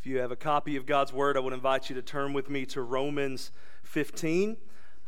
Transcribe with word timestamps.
If 0.00 0.06
you 0.06 0.18
have 0.18 0.30
a 0.30 0.36
copy 0.36 0.76
of 0.76 0.86
God's 0.86 1.12
Word, 1.12 1.36
I 1.36 1.40
would 1.40 1.52
invite 1.52 1.90
you 1.90 1.96
to 1.96 2.02
turn 2.02 2.32
with 2.32 2.48
me 2.48 2.64
to 2.66 2.82
Romans 2.82 3.50
15. 3.82 4.56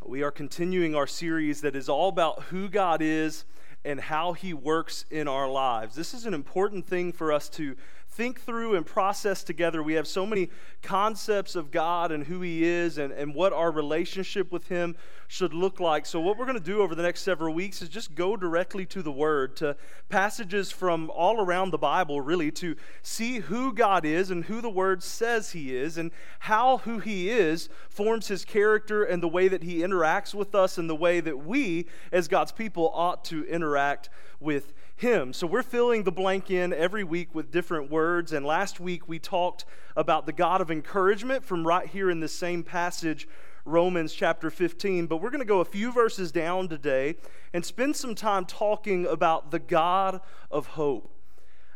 We 0.04 0.24
are 0.24 0.32
continuing 0.32 0.96
our 0.96 1.06
series 1.06 1.60
that 1.60 1.76
is 1.76 1.88
all 1.88 2.08
about 2.08 2.42
who 2.44 2.68
God 2.68 3.00
is 3.00 3.44
and 3.84 4.00
how 4.00 4.32
He 4.32 4.52
works 4.52 5.04
in 5.08 5.28
our 5.28 5.48
lives. 5.48 5.94
This 5.94 6.12
is 6.12 6.26
an 6.26 6.34
important 6.34 6.88
thing 6.88 7.12
for 7.12 7.32
us 7.32 7.48
to 7.50 7.76
think 8.20 8.42
through 8.42 8.74
and 8.74 8.84
process 8.84 9.42
together. 9.42 9.82
We 9.82 9.94
have 9.94 10.06
so 10.06 10.26
many 10.26 10.50
concepts 10.82 11.56
of 11.56 11.70
God 11.70 12.12
and 12.12 12.22
who 12.22 12.42
He 12.42 12.64
is 12.64 12.98
and, 12.98 13.14
and 13.14 13.34
what 13.34 13.54
our 13.54 13.70
relationship 13.70 14.52
with 14.52 14.68
Him 14.68 14.94
should 15.26 15.54
look 15.54 15.80
like. 15.80 16.04
So, 16.04 16.20
what 16.20 16.36
we're 16.36 16.44
going 16.44 16.58
to 16.58 16.62
do 16.62 16.82
over 16.82 16.94
the 16.94 17.02
next 17.02 17.22
several 17.22 17.54
weeks 17.54 17.80
is 17.80 17.88
just 17.88 18.14
go 18.14 18.36
directly 18.36 18.84
to 18.84 19.00
the 19.00 19.10
Word, 19.10 19.56
to 19.56 19.74
passages 20.10 20.70
from 20.70 21.08
all 21.08 21.40
around 21.40 21.70
the 21.70 21.78
Bible, 21.78 22.20
really, 22.20 22.50
to 22.50 22.76
see 23.00 23.38
who 23.38 23.72
God 23.72 24.04
is 24.04 24.30
and 24.30 24.44
who 24.44 24.60
the 24.60 24.68
Word 24.68 25.02
says 25.02 25.52
He 25.52 25.74
is, 25.74 25.96
and 25.96 26.10
how 26.40 26.76
who 26.78 26.98
He 26.98 27.30
is 27.30 27.70
forms 27.88 28.28
His 28.28 28.44
character 28.44 29.02
and 29.02 29.22
the 29.22 29.28
way 29.28 29.48
that 29.48 29.62
He 29.62 29.78
interacts 29.78 30.34
with 30.34 30.54
us 30.54 30.76
and 30.76 30.90
the 30.90 30.94
way 30.94 31.20
that 31.20 31.38
we, 31.38 31.86
as 32.12 32.28
God's 32.28 32.52
people, 32.52 32.90
ought 32.92 33.24
to 33.24 33.46
interact 33.46 34.10
with 34.40 34.66
him. 34.66 34.74
So 35.02 35.46
we're 35.46 35.62
filling 35.62 36.02
the 36.02 36.12
blank 36.12 36.50
in 36.50 36.74
every 36.74 37.04
week 37.04 37.34
with 37.34 37.50
different 37.50 37.90
words. 37.90 38.34
And 38.34 38.44
last 38.44 38.80
week 38.80 39.08
we 39.08 39.18
talked 39.18 39.64
about 39.96 40.26
the 40.26 40.32
God 40.32 40.60
of 40.60 40.70
encouragement 40.70 41.42
from 41.42 41.66
right 41.66 41.86
here 41.86 42.10
in 42.10 42.20
the 42.20 42.28
same 42.28 42.62
passage, 42.62 43.26
Romans 43.64 44.12
chapter 44.12 44.50
15. 44.50 45.06
But 45.06 45.16
we're 45.16 45.30
going 45.30 45.40
to 45.40 45.46
go 45.46 45.60
a 45.60 45.64
few 45.64 45.90
verses 45.90 46.30
down 46.30 46.68
today 46.68 47.16
and 47.54 47.64
spend 47.64 47.96
some 47.96 48.14
time 48.14 48.44
talking 48.44 49.06
about 49.06 49.50
the 49.50 49.58
God 49.58 50.20
of 50.50 50.66
hope. 50.66 51.10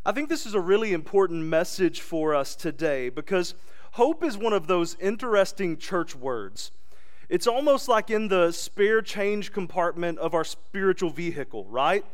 I 0.04 0.12
think 0.12 0.28
this 0.28 0.44
is 0.44 0.52
a 0.52 0.60
really 0.60 0.92
important 0.92 1.44
message 1.44 2.02
for 2.02 2.34
us 2.34 2.54
today 2.54 3.08
because 3.08 3.54
hope 3.92 4.22
is 4.22 4.36
one 4.36 4.52
of 4.52 4.66
those 4.66 4.98
interesting 5.00 5.78
church 5.78 6.14
words. 6.14 6.72
It's 7.30 7.46
almost 7.46 7.88
like 7.88 8.10
in 8.10 8.28
the 8.28 8.52
spare 8.52 9.00
change 9.00 9.50
compartment 9.50 10.18
of 10.18 10.34
our 10.34 10.44
spiritual 10.44 11.08
vehicle, 11.08 11.64
right? 11.70 12.04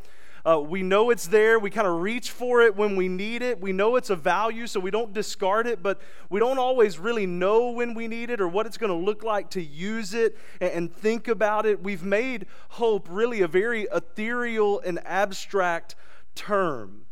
Uh, 0.45 0.61
we 0.61 0.83
know 0.83 1.11
it's 1.11 1.27
there. 1.27 1.59
We 1.59 1.71
kind 1.71 1.87
of 1.87 2.01
reach 2.01 2.31
for 2.31 2.63
it 2.63 2.77
when 2.77 2.97
we 2.97 3.09
need 3.09 3.43
it. 3.43 3.61
We 3.61 3.73
know 3.73 3.97
it's 3.97 4.11
a 4.11 4.17
value, 4.17 4.67
so 4.67 4.81
we 4.81 4.91
don't 4.91 5.13
discard 5.13 5.67
it, 5.67 5.83
but 5.83 6.01
we 6.29 6.41
don't 6.41 6.59
always 6.59 6.99
really 6.99 7.27
know 7.27 7.71
when 7.71 7.95
we 7.95 8.09
need 8.09 8.31
it 8.31 8.41
or 8.41 8.49
what 8.49 8.67
it's 8.67 8.79
going 8.79 8.93
to 8.93 9.05
look 9.05 9.23
like 9.23 9.51
to 9.51 9.63
use 9.63 10.15
it 10.15 10.37
and, 10.61 10.71
and 10.73 10.95
think 10.95 11.29
about 11.29 11.67
it. 11.67 11.83
We've 11.83 12.05
made 12.05 12.47
hope 12.71 13.07
really 13.11 13.41
a 13.41 13.49
very 13.49 13.87
ethereal 13.93 14.81
and 14.81 14.99
abstract 15.07 15.95
term. 16.35 17.07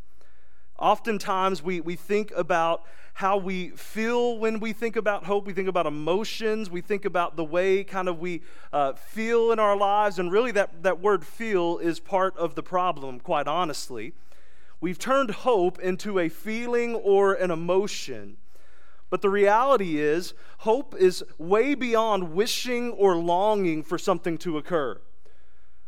Oftentimes, 0.79 1.63
we, 1.63 1.81
we 1.81 1.97
think 1.97 2.33
about 2.37 2.85
how 3.15 3.37
we 3.37 3.71
feel 3.71 4.39
when 4.39 4.61
we 4.61 4.73
think 4.73 4.95
about 4.95 5.25
hope. 5.25 5.45
We 5.45 5.53
think 5.53 5.67
about 5.69 5.87
emotions. 5.87 6.71
We 6.71 6.81
think 6.81 7.05
about 7.05 7.35
the 7.35 7.43
way 7.43 7.83
kind 7.83 8.09
of 8.09 8.21
we 8.21 8.43
uh, 8.73 8.93
feel 8.93 9.51
in 9.51 9.59
our 9.59 9.77
lives. 9.77 10.21
And 10.21 10.31
really, 10.31 10.53
that, 10.53 10.85
that 10.85 11.01
word 11.01 11.27
feel 11.27 11.79
is 11.79 11.99
part 11.99 12.37
of 12.37 12.55
the 12.55 12.63
problem, 12.63 13.19
quite 13.19 13.49
honestly. 13.49 14.13
We've 14.81 14.99
turned 14.99 15.33
hope 15.33 15.81
into 15.81 16.21
a 16.21 16.29
feeling 16.29 16.95
or 16.95 17.35
an 17.35 17.51
emotion. 17.51 18.37
But 19.11 19.23
the 19.23 19.31
reality 19.31 19.99
is, 19.99 20.33
hope 20.59 20.95
is 20.95 21.25
way 21.39 21.75
beyond 21.75 22.35
wishing 22.35 22.93
or 22.93 23.17
longing 23.17 23.83
for 23.83 23.99
something 23.99 24.39
to 24.39 24.59
occur. 24.59 25.01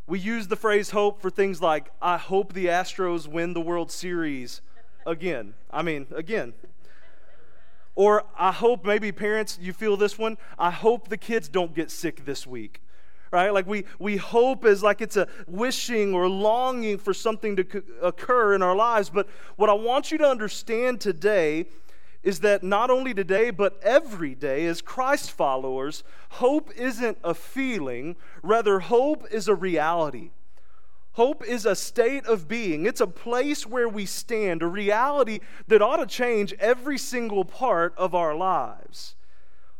We 0.09 0.19
use 0.19 0.49
the 0.49 0.57
phrase 0.57 0.91
hope 0.91 1.23
for 1.23 1.31
things 1.31 1.63
like, 1.63 1.93
I 2.03 2.17
hope 2.17 2.55
the 2.55 2.67
Astros 2.67 3.29
win 3.29 3.53
the 3.53 3.61
World 3.61 3.93
Series 3.93 4.63
again. 5.07 5.55
I 5.71 5.83
mean, 5.83 6.07
again, 6.15 6.55
or 7.95 8.25
I 8.39 8.53
hope 8.53 8.85
maybe 8.85 9.13
parents, 9.13 9.59
you 9.61 9.73
feel 9.73 9.97
this 9.97 10.19
one. 10.19 10.39
I 10.59 10.71
hope 10.71 11.09
the 11.09 11.17
kids 11.17 11.49
don't 11.49 11.75
get 11.75 11.91
sick 11.91 12.25
this 12.25 12.47
week. 12.47 12.81
Right? 13.33 13.51
Like 13.51 13.67
we, 13.67 13.85
we 13.99 14.17
hope 14.17 14.65
is 14.65 14.83
like 14.83 15.01
it's 15.01 15.17
a 15.17 15.29
wishing 15.47 16.15
or 16.15 16.29
longing 16.29 16.99
for 16.99 17.15
something 17.15 17.55
to 17.57 17.85
occur 18.03 18.55
in 18.55 18.63
our 18.63 18.75
lives. 18.75 19.09
But 19.09 19.29
what 19.57 19.71
I 19.71 19.75
want 19.75 20.11
you 20.11 20.19
to 20.19 20.27
understand 20.27 21.01
today 21.01 21.67
is 22.23 22.41
that 22.41 22.63
not 22.63 22.91
only 22.91 23.15
today, 23.15 23.51
but 23.51 23.79
every 23.83 24.35
day, 24.35 24.67
as 24.67 24.83
Christ 24.83 25.31
followers, 25.31 26.03
hope 26.31 26.71
isn't 26.77 27.19
a 27.25 27.35
feeling, 27.35 28.17
rather, 28.43 28.81
hope 28.81 29.27
is 29.31 29.47
a 29.49 29.55
reality. 29.55 30.31
Hope 31.15 31.45
is 31.45 31.67
a 31.67 31.75
state 31.75 32.25
of 32.27 32.47
being. 32.47 32.87
It's 32.87 33.01
a 33.01 33.07
place 33.07 33.67
where 33.67 33.89
we 33.89 34.07
stand, 34.07 34.63
a 34.63 34.67
reality 34.67 35.41
that 35.67 35.83
ought 35.83 35.97
to 35.97 36.07
change 36.07 36.55
every 36.61 36.99
single 36.99 37.45
part 37.45 37.95
of 37.97 38.15
our 38.15 38.35
lives. 38.35 39.17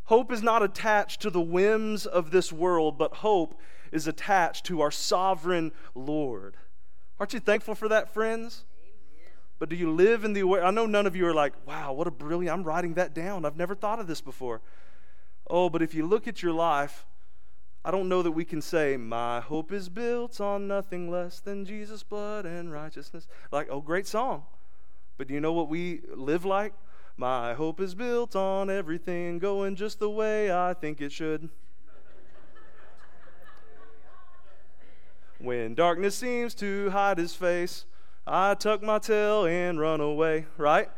Hope 0.05 0.33
is 0.33 0.43
not 0.43 0.63
attached 0.63 1.23
to 1.23 1.31
the 1.31 1.41
whims 1.41 2.05
of 2.05 2.33
this 2.33 2.53
world, 2.53 2.99
but 2.99 3.15
hope 3.15 3.59
is 3.93 4.09
attached 4.09 4.67
to 4.67 4.81
our 4.81 4.91
sovereign 4.91 5.71
Lord. 5.95 6.57
Aren't 7.21 7.33
you 7.33 7.41
thankful 7.41 7.77
for 7.77 7.89
that, 7.89 8.13
friends? 8.13 8.65
But 9.61 9.69
do 9.69 9.77
you 9.77 9.93
live 9.93 10.25
in 10.25 10.33
the 10.33 10.43
way? 10.43 10.61
I 10.61 10.71
know 10.71 10.87
none 10.87 11.07
of 11.07 11.15
you 11.15 11.27
are 11.27 11.35
like, 11.35 11.53
wow, 11.67 11.93
what 11.93 12.07
a 12.07 12.11
brilliant, 12.11 12.59
I'm 12.59 12.65
writing 12.65 12.95
that 12.95 13.15
down. 13.15 13.45
I've 13.45 13.57
never 13.57 13.75
thought 13.75 14.01
of 14.01 14.07
this 14.07 14.21
before. 14.21 14.63
Oh, 15.49 15.69
but 15.69 15.83
if 15.83 15.95
you 15.95 16.07
look 16.07 16.27
at 16.27 16.43
your 16.43 16.53
life, 16.53 17.07
I 17.85 17.91
don't 17.91 18.09
know 18.09 18.23
that 18.23 18.33
we 18.33 18.45
can 18.45 18.61
say, 18.61 18.97
My 18.97 19.41
hope 19.41 19.73
is 19.73 19.89
built 19.89 20.41
on 20.41 20.69
nothing 20.69 21.11
less 21.11 21.41
than 21.41 21.65
Jesus' 21.65 22.03
blood 22.03 22.45
and 22.45 22.71
righteousness. 22.71 23.27
Like, 23.51 23.69
oh, 23.71 23.81
great 23.81 24.07
song. 24.07 24.45
But 25.17 25.29
do 25.29 25.35
you 25.35 25.41
know 25.41 25.53
what 25.53 25.69
we 25.69 26.03
live 26.15 26.45
like? 26.45 26.75
My 27.17 27.55
hope 27.55 27.81
is 27.81 27.95
built 27.95 28.37
on 28.37 28.71
everything 28.71 29.39
going 29.39 29.77
just 29.77 29.99
the 29.99 30.11
way 30.11 30.53
I 30.53 30.75
think 30.75 31.01
it 31.01 31.13
should. 31.13 31.49
when 35.39 35.75
darkness 35.75 36.15
seems 36.15 36.55
to 36.57 36.91
hide 36.91 37.19
his 37.19 37.35
face, 37.35 37.87
I 38.27 38.55
tuck 38.55 38.83
my 38.83 38.99
tail 38.99 39.47
and 39.47 39.81
run 39.81 40.01
away, 40.01 40.47
right? 40.57 40.91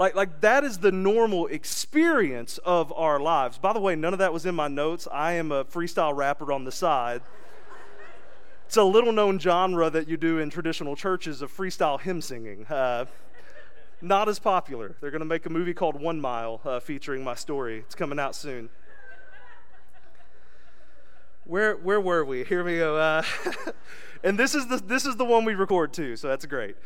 Like, 0.00 0.14
like 0.14 0.40
that 0.40 0.64
is 0.64 0.78
the 0.78 0.90
normal 0.90 1.46
experience 1.48 2.56
of 2.64 2.90
our 2.94 3.20
lives. 3.20 3.58
By 3.58 3.74
the 3.74 3.80
way, 3.80 3.94
none 3.96 4.14
of 4.14 4.18
that 4.20 4.32
was 4.32 4.46
in 4.46 4.54
my 4.54 4.66
notes. 4.66 5.06
I 5.12 5.32
am 5.32 5.52
a 5.52 5.62
freestyle 5.66 6.16
rapper 6.16 6.50
on 6.54 6.64
the 6.64 6.72
side. 6.72 7.20
It's 8.64 8.78
a 8.78 8.82
little 8.82 9.12
known 9.12 9.38
genre 9.38 9.90
that 9.90 10.08
you 10.08 10.16
do 10.16 10.38
in 10.38 10.48
traditional 10.48 10.96
churches 10.96 11.42
of 11.42 11.54
freestyle 11.54 12.00
hymn 12.00 12.22
singing. 12.22 12.64
Uh, 12.64 13.04
not 14.00 14.26
as 14.26 14.38
popular. 14.38 14.96
They're 15.02 15.10
going 15.10 15.20
to 15.20 15.26
make 15.26 15.44
a 15.44 15.50
movie 15.50 15.74
called 15.74 16.00
One 16.00 16.18
Mile 16.18 16.62
uh, 16.64 16.80
featuring 16.80 17.22
my 17.22 17.34
story. 17.34 17.80
It's 17.80 17.94
coming 17.94 18.18
out 18.18 18.34
soon. 18.34 18.70
Where, 21.44 21.76
where 21.76 22.00
were 22.00 22.24
we? 22.24 22.44
Here 22.44 22.64
we 22.64 22.78
go. 22.78 22.96
Uh, 22.96 23.22
and 24.24 24.38
this 24.38 24.54
is, 24.54 24.66
the, 24.68 24.78
this 24.78 25.04
is 25.04 25.16
the 25.16 25.26
one 25.26 25.44
we 25.44 25.54
record 25.54 25.92
too, 25.92 26.16
so 26.16 26.28
that's 26.28 26.46
great. 26.46 26.76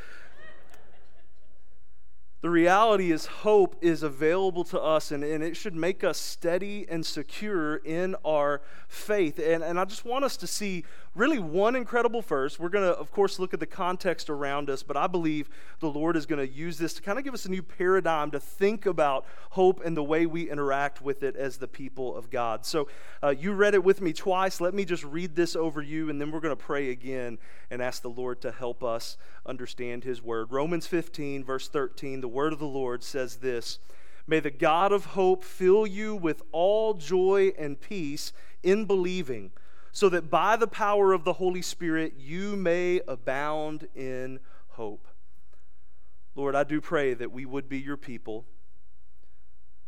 The 2.44 2.50
reality 2.50 3.10
is, 3.10 3.25
hope 3.25 3.75
is 3.81 4.03
available 4.03 4.65
to 4.65 4.78
us, 4.78 5.10
and, 5.10 5.25
and 5.25 5.43
it 5.43 5.56
should 5.56 5.75
make 5.75 6.05
us 6.05 6.21
steady 6.21 6.84
and 6.91 7.06
secure 7.06 7.77
in 7.77 8.16
our 8.22 8.60
faith. 8.87 9.38
And, 9.38 9.65
and 9.65 9.81
I 9.81 9.87
just 9.87 10.05
want 10.05 10.27
us 10.27 10.37
to 10.37 10.47
see 10.47 10.84
really 11.14 11.38
one 11.38 11.76
incredible 11.76 12.22
verse. 12.22 12.58
We're 12.58 12.69
going 12.69 12.84
to, 12.84 12.98
of 12.98 13.12
course, 13.12 13.38
look 13.38 13.54
at 13.54 13.60
the 13.60 13.66
context 13.66 14.28
around 14.28 14.69
us, 14.69 14.82
but 14.82 14.97
I 14.97 15.06
believe 15.06 15.48
the 15.80 15.88
Lord 15.88 16.16
is 16.16 16.26
going 16.26 16.44
to 16.44 16.52
use 16.52 16.78
this 16.78 16.94
to 16.94 17.02
kind 17.02 17.19
of 17.19 17.25
give 17.25 17.34
us 17.34 17.47
a 17.47 17.50
new 17.50 17.62
paradigm 17.62 18.30
to 18.32 18.41
think 18.41 18.84
about 18.86 19.25
hope 19.50 19.80
and 19.84 19.97
the 19.97 20.02
way 20.02 20.26
we 20.26 20.50
interact 20.50 21.00
with 21.00 21.22
it 21.22 21.36
as 21.36 21.56
the 21.56 21.69
people 21.69 22.16
of 22.16 22.30
God. 22.30 22.66
So 22.66 22.88
uh, 23.22 23.28
you 23.28 23.52
read 23.52 23.75
it 23.75 23.84
with 23.84 24.00
me 24.00 24.12
twice. 24.12 24.60
Let 24.60 24.75
me 24.75 24.84
just 24.84 25.04
read 25.04 25.36
this 25.36 25.54
over 25.54 25.80
you, 25.80 26.10
and 26.10 26.20
then 26.20 26.30
we're 26.32 26.41
going 26.41 26.56
to 26.56 26.62
pray 26.62 26.91
again 26.91 27.38
and 27.70 27.81
ask 27.81 28.02
the 28.02 28.10
Lord 28.10 28.41
to 28.42 28.50
help 28.50 28.82
us 28.82 29.16
understand 29.46 30.04
His 30.04 30.20
word. 30.20 30.50
Romans 30.50 30.86
15, 30.86 31.44
verse 31.44 31.69
13, 31.69 32.20
the 32.20 32.28
word 32.28 32.52
of 32.52 32.58
the 32.58 32.66
Lord 32.66 33.04
says 33.04 33.36
this. 33.36 33.78
May 34.26 34.40
the 34.40 34.50
God 34.50 34.90
of 34.90 35.05
hope 35.05 35.44
fill 35.44 35.87
you 35.87 36.16
with 36.16 36.43
all 36.50 36.94
joy 36.94 37.52
and 37.58 37.78
peace 37.78 38.32
in 38.62 38.87
believing 38.87 39.52
so 39.94 40.08
that 40.08 40.29
by 40.29 40.56
the 40.56 40.67
power 40.67 41.12
of 41.12 41.23
the 41.23 41.35
Holy 41.35 41.62
Spirit 41.62 42.14
you 42.19 42.56
may 42.56 43.00
abound 43.06 43.87
in 43.94 44.41
hope. 44.70 45.06
Lord, 46.35 46.56
I 46.56 46.64
do 46.64 46.81
pray 46.81 47.14
that 47.14 47.31
we 47.31 47.46
would 47.46 47.69
be 47.69 47.79
your 47.79 47.96
people, 47.96 48.44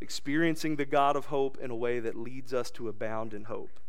experiencing 0.00 0.76
the 0.76 0.84
God 0.84 1.16
of 1.16 1.26
hope 1.26 1.58
in 1.60 1.72
a 1.72 1.76
way 1.76 1.98
that 1.98 2.14
leads 2.14 2.54
us 2.54 2.70
to 2.72 2.88
abound 2.88 3.34
in 3.34 3.44
hope. 3.44 3.80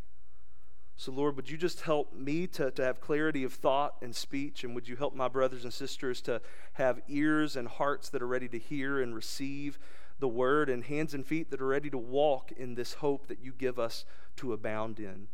So, 0.96 1.12
Lord, 1.12 1.36
would 1.36 1.52
you 1.52 1.58
just 1.58 1.81
help 1.81 2.12
me 2.12 2.48
to, 2.48 2.72
to 2.72 2.84
have 2.84 3.00
clarity 3.00 3.44
of 3.44 3.54
thought 3.54 3.94
and 4.02 4.16
speech? 4.16 4.63
And 4.63 4.74
would 4.74 4.88
you 4.88 4.96
help 4.96 5.13
my 5.13 5.28
brothers 5.28 5.66
and 5.66 5.72
sisters 5.72 6.20
to 6.22 6.42
have 6.74 7.00
ears 7.08 7.56
and 7.56 7.68
hearts 7.68 8.10
that 8.10 8.24
are 8.24 8.28
ready 8.28 8.48
to 8.48 8.58
hear 8.58 9.00
and 9.04 9.13
receive 9.13 9.78
the 10.18 10.28
word, 10.28 10.68
and 10.68 10.84
hands 10.84 11.13
and 11.13 11.24
feet 11.24 11.52
that 11.52 11.62
are 11.62 11.68
ready 11.68 11.92
to 11.92 11.98
walk 12.00 12.52
in 12.58 12.74
this 12.74 12.96
hope 12.96 13.28
that 13.28 13.40
you 13.40 13.54
give 13.56 13.78
us 13.78 14.04
to 14.38 14.52
abound 14.52 15.00
in? 15.00 15.28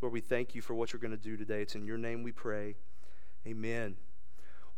Lord, 0.00 0.12
we 0.12 0.20
thank 0.20 0.54
you 0.54 0.62
for 0.62 0.74
what 0.74 0.92
you're 0.92 1.00
going 1.00 1.10
to 1.10 1.16
do 1.16 1.36
today. 1.36 1.60
It's 1.60 1.74
in 1.74 1.84
your 1.84 1.98
name 1.98 2.22
we 2.22 2.32
pray. 2.32 2.76
Amen. 3.46 3.96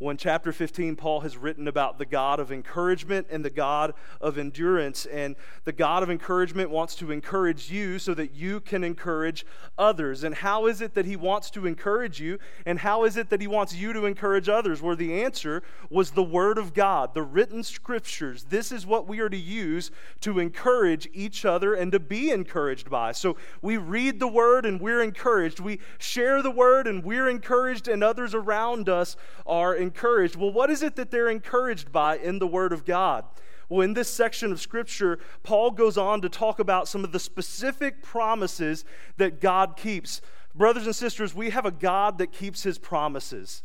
In 0.01 0.17
chapter 0.17 0.53
15, 0.53 0.97
Paul 0.97 1.21
has 1.21 1.37
written 1.37 1.69
about 1.69 1.97
the 1.97 2.05
God 2.05 2.41
of 2.41 2.51
encouragement 2.51 3.29
and 3.31 3.45
the 3.45 3.51
God 3.51 3.95
of 4.21 4.37
endurance. 4.37 5.07
And 5.07 5.37
the 5.65 5.73
God 5.73 6.03
of 6.03 6.11
encouragement 6.11 6.71
wants 6.71 6.97
to 6.97 7.13
encourage 7.13 7.71
you 7.71 8.01
so 8.01 8.13
that 8.15 8.35
you 8.35 8.59
can 8.59 8.83
encourage 8.83 9.47
others. 9.79 10.25
And 10.25 10.35
how 10.35 10.67
is 10.67 10.81
it 10.81 10.95
that 10.95 11.07
he 11.07 11.15
wants 11.15 11.51
to 11.51 11.67
encourage 11.67 12.21
you? 12.21 12.41
And 12.67 12.81
how 12.81 13.05
is 13.05 13.17
it 13.17 13.31
that 13.31 13.41
he 13.41 13.47
wants 13.47 13.77
you 13.77 13.93
to 13.93 14.07
encourage 14.07 14.49
others? 14.49 14.83
Where 14.83 14.97
the 14.97 15.23
answer 15.23 15.63
was 15.89 16.11
the 16.11 16.23
Word 16.23 16.59
of 16.59 16.75
God, 16.75 17.15
the 17.15 17.23
written 17.23 17.63
scriptures. 17.63 18.47
This 18.51 18.73
is 18.73 18.85
what 18.85 19.07
we 19.07 19.21
are 19.21 19.29
to 19.29 19.37
use 19.37 19.93
to 20.23 20.41
encourage 20.41 21.09
each 21.13 21.45
other 21.45 21.75
and 21.75 21.93
to 21.93 22.01
be 22.01 22.31
encouraged 22.31 22.91
by. 22.91 23.13
So 23.13 23.37
we 23.63 23.77
read 23.77 24.19
the 24.19 24.27
Word 24.27 24.67
and 24.67 24.81
we're 24.81 25.03
encouraged. 25.03 25.61
We 25.61 25.79
share 25.99 26.43
the 26.43 26.51
Word 26.51 26.89
and 26.89 27.05
we're 27.05 27.29
encouraged, 27.29 27.87
and 27.87 28.03
others 28.03 28.35
around 28.35 28.89
us 28.89 29.17
are 29.47 29.77
encouraged. 29.83 30.37
Well, 30.37 30.53
what 30.53 30.71
is 30.71 30.83
it 30.83 30.97
that 30.97 31.11
they're 31.11 31.29
encouraged 31.29 31.93
by 31.93 32.17
in 32.17 32.39
the 32.39 32.47
Word 32.47 32.73
of 32.73 32.85
God? 32.85 33.25
Well, 33.69 33.83
in 33.83 33.95
this 33.95 34.09
section 34.09 34.53
of 34.53 34.61
Scripture, 34.61 35.19
Paul 35.43 35.71
goes 35.71 35.99
on 35.99 36.21
to 36.23 36.29
talk 36.29 36.59
about 36.59 36.89
some 36.89 37.05
of 37.05 37.13
the 37.13 37.21
specific 37.21 38.03
promises 38.03 38.85
that 39.17 39.41
God 39.41 39.77
keeps. 39.77 40.21
Brothers 40.55 40.87
and 40.87 40.95
sisters, 40.95 41.35
we 41.35 41.51
have 41.51 41.67
a 41.67 41.71
God 41.71 42.19
that 42.19 42.33
keeps 42.33 42.63
his 42.63 42.79
promises. 42.79 43.63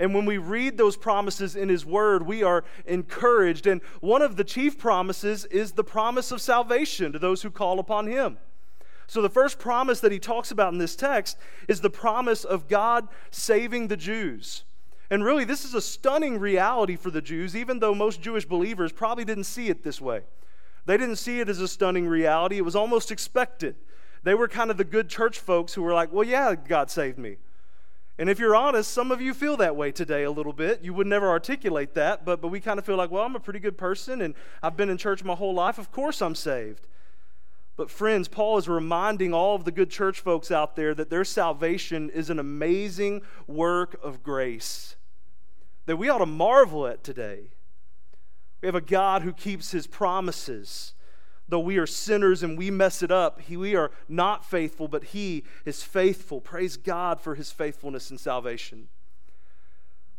And 0.00 0.14
when 0.14 0.24
we 0.24 0.38
read 0.38 0.78
those 0.78 0.96
promises 0.96 1.54
in 1.54 1.68
His 1.68 1.84
Word, 1.84 2.26
we 2.26 2.42
are 2.42 2.64
encouraged. 2.86 3.66
And 3.66 3.82
one 4.00 4.22
of 4.22 4.36
the 4.36 4.44
chief 4.44 4.78
promises 4.78 5.44
is 5.46 5.72
the 5.72 5.84
promise 5.84 6.32
of 6.32 6.40
salvation 6.40 7.12
to 7.12 7.18
those 7.18 7.42
who 7.42 7.50
call 7.50 7.78
upon 7.78 8.06
Him. 8.06 8.38
So, 9.06 9.20
the 9.20 9.28
first 9.28 9.58
promise 9.58 10.00
that 10.00 10.10
He 10.10 10.18
talks 10.18 10.50
about 10.50 10.72
in 10.72 10.78
this 10.78 10.96
text 10.96 11.36
is 11.68 11.82
the 11.82 11.90
promise 11.90 12.44
of 12.44 12.66
God 12.66 13.08
saving 13.30 13.88
the 13.88 13.96
Jews. 13.96 14.64
And 15.10 15.24
really, 15.24 15.44
this 15.44 15.64
is 15.64 15.74
a 15.74 15.80
stunning 15.80 16.38
reality 16.38 16.94
for 16.94 17.10
the 17.10 17.20
Jews, 17.20 17.56
even 17.56 17.80
though 17.80 17.94
most 17.94 18.22
Jewish 18.22 18.44
believers 18.44 18.92
probably 18.92 19.24
didn't 19.24 19.44
see 19.44 19.68
it 19.68 19.82
this 19.82 20.00
way. 20.00 20.22
They 20.86 20.96
didn't 20.96 21.16
see 21.16 21.40
it 21.40 21.48
as 21.48 21.60
a 21.60 21.68
stunning 21.68 22.06
reality, 22.06 22.56
it 22.56 22.64
was 22.64 22.76
almost 22.76 23.10
expected. 23.10 23.74
They 24.22 24.34
were 24.34 24.48
kind 24.48 24.70
of 24.70 24.76
the 24.76 24.84
good 24.84 25.08
church 25.08 25.38
folks 25.38 25.74
who 25.74 25.82
were 25.82 25.94
like, 25.94 26.12
well, 26.12 26.26
yeah, 26.26 26.54
God 26.54 26.90
saved 26.90 27.18
me. 27.18 27.38
And 28.18 28.28
if 28.28 28.38
you're 28.38 28.54
honest, 28.54 28.92
some 28.92 29.10
of 29.10 29.20
you 29.22 29.32
feel 29.32 29.56
that 29.56 29.76
way 29.76 29.92
today 29.92 30.24
a 30.24 30.30
little 30.30 30.52
bit. 30.52 30.84
You 30.84 30.92
would 30.92 31.06
never 31.06 31.28
articulate 31.28 31.94
that, 31.94 32.24
but, 32.26 32.42
but 32.42 32.48
we 32.48 32.60
kind 32.60 32.78
of 32.78 32.84
feel 32.84 32.96
like, 32.96 33.10
well, 33.10 33.24
I'm 33.24 33.34
a 33.34 33.40
pretty 33.40 33.60
good 33.60 33.78
person 33.78 34.20
and 34.20 34.34
I've 34.62 34.76
been 34.76 34.90
in 34.90 34.98
church 34.98 35.24
my 35.24 35.34
whole 35.34 35.54
life. 35.54 35.78
Of 35.78 35.90
course 35.90 36.20
I'm 36.20 36.34
saved. 36.34 36.86
But, 37.78 37.90
friends, 37.90 38.28
Paul 38.28 38.58
is 38.58 38.68
reminding 38.68 39.32
all 39.32 39.54
of 39.54 39.64
the 39.64 39.72
good 39.72 39.88
church 39.88 40.20
folks 40.20 40.50
out 40.50 40.76
there 40.76 40.94
that 40.94 41.08
their 41.08 41.24
salvation 41.24 42.10
is 42.10 42.28
an 42.28 42.38
amazing 42.38 43.22
work 43.46 43.98
of 44.02 44.22
grace 44.22 44.96
that 45.90 45.96
we 45.96 46.08
ought 46.08 46.18
to 46.18 46.26
marvel 46.26 46.86
at 46.86 47.02
today. 47.02 47.50
We 48.62 48.66
have 48.66 48.76
a 48.76 48.80
God 48.80 49.22
who 49.22 49.32
keeps 49.32 49.72
his 49.72 49.88
promises. 49.88 50.94
Though 51.48 51.58
we 51.58 51.78
are 51.78 51.86
sinners 51.86 52.44
and 52.44 52.56
we 52.56 52.70
mess 52.70 53.02
it 53.02 53.10
up, 53.10 53.40
he, 53.40 53.56
we 53.56 53.74
are 53.74 53.90
not 54.08 54.48
faithful, 54.48 54.86
but 54.86 55.06
he 55.06 55.42
is 55.64 55.82
faithful. 55.82 56.40
Praise 56.40 56.76
God 56.76 57.20
for 57.20 57.34
his 57.34 57.50
faithfulness 57.50 58.08
and 58.08 58.20
salvation. 58.20 58.86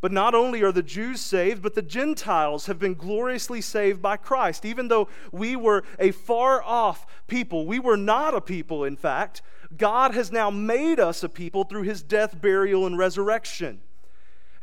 But 0.01 0.11
not 0.11 0.35
only 0.35 0.61
are 0.61 0.73
the 0.73 0.83
Jews 0.83 1.21
saved, 1.21 1.61
but 1.61 1.73
the 1.73 1.81
Gentiles 1.81 2.65
have 2.65 2.77
been 2.77 2.95
gloriously 2.95 3.61
saved 3.61 4.01
by 4.01 4.17
Christ. 4.17 4.65
Even 4.65 4.89
though 4.89 5.07
we 5.31 5.55
were 5.55 5.85
a 5.97 6.11
far 6.11 6.61
off 6.61 7.07
people, 7.27 7.65
we 7.65 7.79
were 7.79 7.95
not 7.95 8.35
a 8.35 8.41
people, 8.41 8.83
in 8.83 8.97
fact, 8.97 9.41
God 9.77 10.13
has 10.15 10.33
now 10.33 10.49
made 10.49 10.99
us 10.99 11.23
a 11.23 11.29
people 11.29 11.63
through 11.63 11.83
his 11.83 12.03
death, 12.03 12.41
burial, 12.41 12.85
and 12.85 12.97
resurrection. 12.97 13.79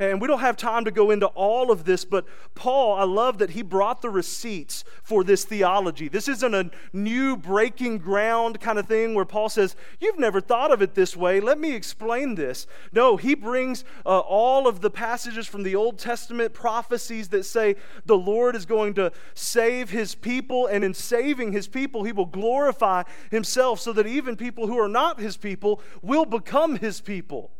And 0.00 0.20
we 0.20 0.28
don't 0.28 0.38
have 0.38 0.56
time 0.56 0.84
to 0.84 0.92
go 0.92 1.10
into 1.10 1.26
all 1.28 1.72
of 1.72 1.84
this, 1.84 2.04
but 2.04 2.24
Paul, 2.54 2.94
I 2.94 3.02
love 3.02 3.38
that 3.38 3.50
he 3.50 3.62
brought 3.62 4.00
the 4.00 4.10
receipts 4.10 4.84
for 5.02 5.24
this 5.24 5.44
theology. 5.44 6.08
This 6.08 6.28
isn't 6.28 6.54
a 6.54 6.70
new 6.92 7.36
breaking 7.36 7.98
ground 7.98 8.60
kind 8.60 8.78
of 8.78 8.86
thing 8.86 9.14
where 9.14 9.24
Paul 9.24 9.48
says, 9.48 9.74
You've 9.98 10.18
never 10.18 10.40
thought 10.40 10.70
of 10.70 10.82
it 10.82 10.94
this 10.94 11.16
way. 11.16 11.40
Let 11.40 11.58
me 11.58 11.74
explain 11.74 12.36
this. 12.36 12.68
No, 12.92 13.16
he 13.16 13.34
brings 13.34 13.84
uh, 14.06 14.20
all 14.20 14.68
of 14.68 14.82
the 14.82 14.90
passages 14.90 15.48
from 15.48 15.64
the 15.64 15.74
Old 15.74 15.98
Testament 15.98 16.54
prophecies 16.54 17.28
that 17.30 17.44
say 17.44 17.74
the 18.06 18.16
Lord 18.16 18.54
is 18.54 18.66
going 18.66 18.94
to 18.94 19.10
save 19.34 19.90
his 19.90 20.14
people, 20.14 20.68
and 20.68 20.84
in 20.84 20.94
saving 20.94 21.50
his 21.50 21.66
people, 21.66 22.04
he 22.04 22.12
will 22.12 22.26
glorify 22.26 23.02
himself 23.32 23.80
so 23.80 23.92
that 23.94 24.06
even 24.06 24.36
people 24.36 24.68
who 24.68 24.78
are 24.78 24.88
not 24.88 25.18
his 25.18 25.36
people 25.36 25.82
will 26.02 26.24
become 26.24 26.76
his 26.76 27.00
people. 27.00 27.50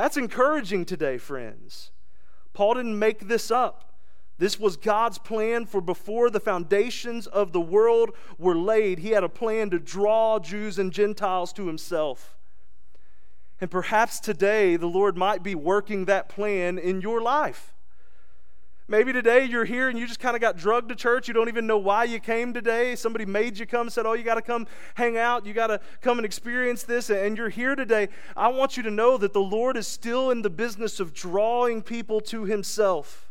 That's 0.00 0.16
encouraging 0.16 0.86
today, 0.86 1.18
friends. 1.18 1.90
Paul 2.54 2.72
didn't 2.72 2.98
make 2.98 3.28
this 3.28 3.50
up. 3.50 3.92
This 4.38 4.58
was 4.58 4.78
God's 4.78 5.18
plan 5.18 5.66
for 5.66 5.82
before 5.82 6.30
the 6.30 6.40
foundations 6.40 7.26
of 7.26 7.52
the 7.52 7.60
world 7.60 8.12
were 8.38 8.56
laid. 8.56 9.00
He 9.00 9.10
had 9.10 9.24
a 9.24 9.28
plan 9.28 9.68
to 9.68 9.78
draw 9.78 10.38
Jews 10.38 10.78
and 10.78 10.90
Gentiles 10.90 11.52
to 11.52 11.66
himself. 11.66 12.38
And 13.60 13.70
perhaps 13.70 14.20
today 14.20 14.76
the 14.76 14.86
Lord 14.86 15.18
might 15.18 15.42
be 15.42 15.54
working 15.54 16.06
that 16.06 16.30
plan 16.30 16.78
in 16.78 17.02
your 17.02 17.20
life. 17.20 17.74
Maybe 18.90 19.12
today 19.12 19.44
you're 19.44 19.64
here 19.64 19.88
and 19.88 19.96
you 19.96 20.04
just 20.04 20.18
kind 20.18 20.34
of 20.34 20.40
got 20.40 20.56
drugged 20.56 20.88
to 20.88 20.96
church. 20.96 21.28
You 21.28 21.34
don't 21.34 21.46
even 21.46 21.64
know 21.64 21.78
why 21.78 22.02
you 22.02 22.18
came 22.18 22.52
today. 22.52 22.96
Somebody 22.96 23.24
made 23.24 23.56
you 23.56 23.64
come, 23.64 23.88
said, 23.88 24.04
Oh, 24.04 24.14
you 24.14 24.24
got 24.24 24.34
to 24.34 24.42
come 24.42 24.66
hang 24.94 25.16
out. 25.16 25.46
You 25.46 25.54
got 25.54 25.68
to 25.68 25.78
come 26.00 26.18
and 26.18 26.24
experience 26.24 26.82
this. 26.82 27.08
And 27.08 27.38
you're 27.38 27.50
here 27.50 27.76
today. 27.76 28.08
I 28.36 28.48
want 28.48 28.76
you 28.76 28.82
to 28.82 28.90
know 28.90 29.16
that 29.16 29.32
the 29.32 29.40
Lord 29.40 29.76
is 29.76 29.86
still 29.86 30.32
in 30.32 30.42
the 30.42 30.50
business 30.50 30.98
of 30.98 31.14
drawing 31.14 31.82
people 31.82 32.20
to 32.22 32.46
Himself. 32.46 33.30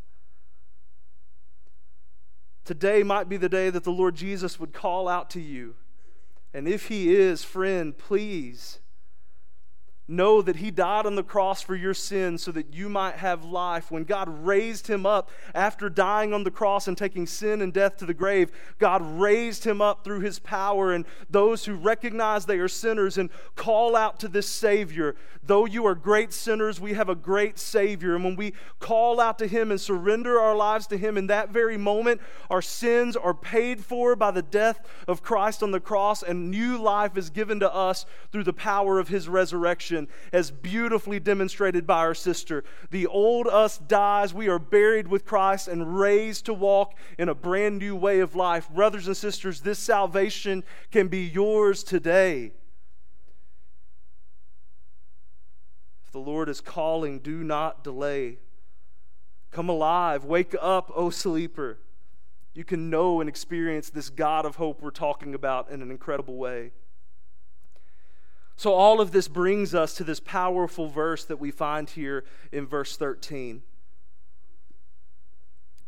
Today 2.64 3.04
might 3.04 3.28
be 3.28 3.36
the 3.36 3.50
day 3.50 3.70
that 3.70 3.84
the 3.84 3.92
Lord 3.92 4.16
Jesus 4.16 4.62
would 4.62 4.72
call 4.72 5.10
out 5.10 5.30
to 5.32 5.42
you. 5.42 5.76
And 6.54 6.70
if 6.70 6.88
He 6.88 7.14
is, 7.14 7.44
friend, 7.44 7.98
please 7.98 8.80
Know 10.12 10.42
that 10.42 10.56
he 10.56 10.72
died 10.72 11.06
on 11.06 11.14
the 11.14 11.22
cross 11.22 11.62
for 11.62 11.76
your 11.76 11.94
sins 11.94 12.42
so 12.42 12.52
that 12.54 12.74
you 12.74 12.90
might 12.90 13.18
have 13.18 13.46
life. 13.46 13.92
When 13.92 14.06
God 14.06 14.28
raised 14.44 14.88
him 14.88 15.06
up 15.06 15.30
after 15.54 15.88
dying 15.88 16.34
on 16.34 16.44
the 16.44 16.50
cross 16.50 16.88
and 16.88 16.98
taking 16.98 17.28
sin 17.28 17.62
and 17.62 17.72
death 17.72 17.98
to 17.98 18.08
the 18.08 18.14
grave, 18.16 18.52
God 18.80 19.04
raised 19.04 19.66
him 19.66 19.84
up 19.84 20.04
through 20.04 20.22
his 20.22 20.40
power. 20.40 20.92
And 20.94 21.06
those 21.30 21.66
who 21.66 21.76
recognize 21.76 22.48
they 22.48 22.58
are 22.58 22.68
sinners 22.68 23.20
and 23.20 23.30
call 23.56 23.96
out 23.96 24.20
to 24.22 24.28
this 24.28 24.50
Savior, 24.50 25.16
though 25.44 25.66
you 25.66 25.86
are 25.86 25.94
great 25.94 26.34
sinners, 26.34 26.80
we 26.80 26.94
have 26.94 27.10
a 27.10 27.14
great 27.14 27.60
Savior. 27.60 28.16
And 28.16 28.24
when 28.24 28.36
we 28.36 28.54
call 28.80 29.20
out 29.20 29.38
to 29.38 29.48
him 29.48 29.70
and 29.70 29.80
surrender 29.80 30.40
our 30.40 30.56
lives 30.56 30.88
to 30.88 30.98
him 30.98 31.20
in 31.20 31.28
that 31.28 31.52
very 31.52 31.78
moment, 31.78 32.20
our 32.50 32.64
sins 32.64 33.16
are 33.16 33.36
paid 33.36 33.86
for 33.86 34.16
by 34.16 34.32
the 34.32 34.42
death 34.42 34.80
of 35.08 35.22
Christ 35.22 35.62
on 35.62 35.70
the 35.70 35.80
cross, 35.80 36.24
and 36.24 36.50
new 36.50 36.82
life 36.82 37.16
is 37.16 37.30
given 37.30 37.60
to 37.60 37.72
us 37.72 38.08
through 38.32 38.46
the 38.46 38.54
power 38.54 38.98
of 38.98 39.10
his 39.10 39.30
resurrection 39.30 39.99
as 40.32 40.52
beautifully 40.52 41.20
demonstrated 41.20 41.86
by 41.86 42.00
our 42.00 42.14
sister. 42.14 42.64
The 42.92 43.08
old 43.08 43.48
us 43.48 43.78
dies, 43.78 44.34
we 44.34 44.48
are 44.48 44.60
buried 44.60 45.08
with 45.08 45.26
Christ 45.26 45.68
and 45.68 46.00
raised 46.00 46.46
to 46.46 46.54
walk 46.54 46.96
in 47.18 47.30
a 47.30 47.36
brand 47.36 47.80
new 47.80 47.96
way 47.96 48.20
of 48.20 48.36
life. 48.36 48.70
Brothers 48.70 49.08
and 49.08 49.18
sisters, 49.18 49.62
this 49.62 49.80
salvation 49.80 50.64
can 50.92 51.08
be 51.08 51.26
yours 51.26 51.84
today. 51.84 52.52
If 56.06 56.12
the 56.12 56.20
Lord 56.20 56.50
is 56.50 56.62
calling, 56.62 57.20
do 57.20 57.44
not 57.44 57.84
delay. 57.84 58.40
Come 59.52 59.70
alive, 59.70 60.26
wake 60.26 60.56
up, 60.60 60.92
O 60.96 61.10
sleeper. 61.10 61.80
You 62.54 62.64
can 62.64 62.90
know 62.90 63.20
and 63.22 63.30
experience 63.30 63.90
this 63.90 64.10
God 64.10 64.46
of 64.46 64.56
hope 64.56 64.82
we're 64.82 64.92
talking 64.92 65.34
about 65.34 65.70
in 65.70 65.82
an 65.82 65.92
incredible 65.92 66.36
way. 66.36 66.72
So, 68.60 68.74
all 68.74 69.00
of 69.00 69.14
this 69.14 69.30
brings 69.30 69.74
us 69.74 69.94
to 69.94 70.04
this 70.04 70.20
powerful 70.20 70.90
verse 70.90 71.24
that 71.24 71.40
we 71.40 71.50
find 71.50 71.90
here 71.90 72.26
in 72.52 72.68
verse 72.68 72.98
13. 72.98 73.62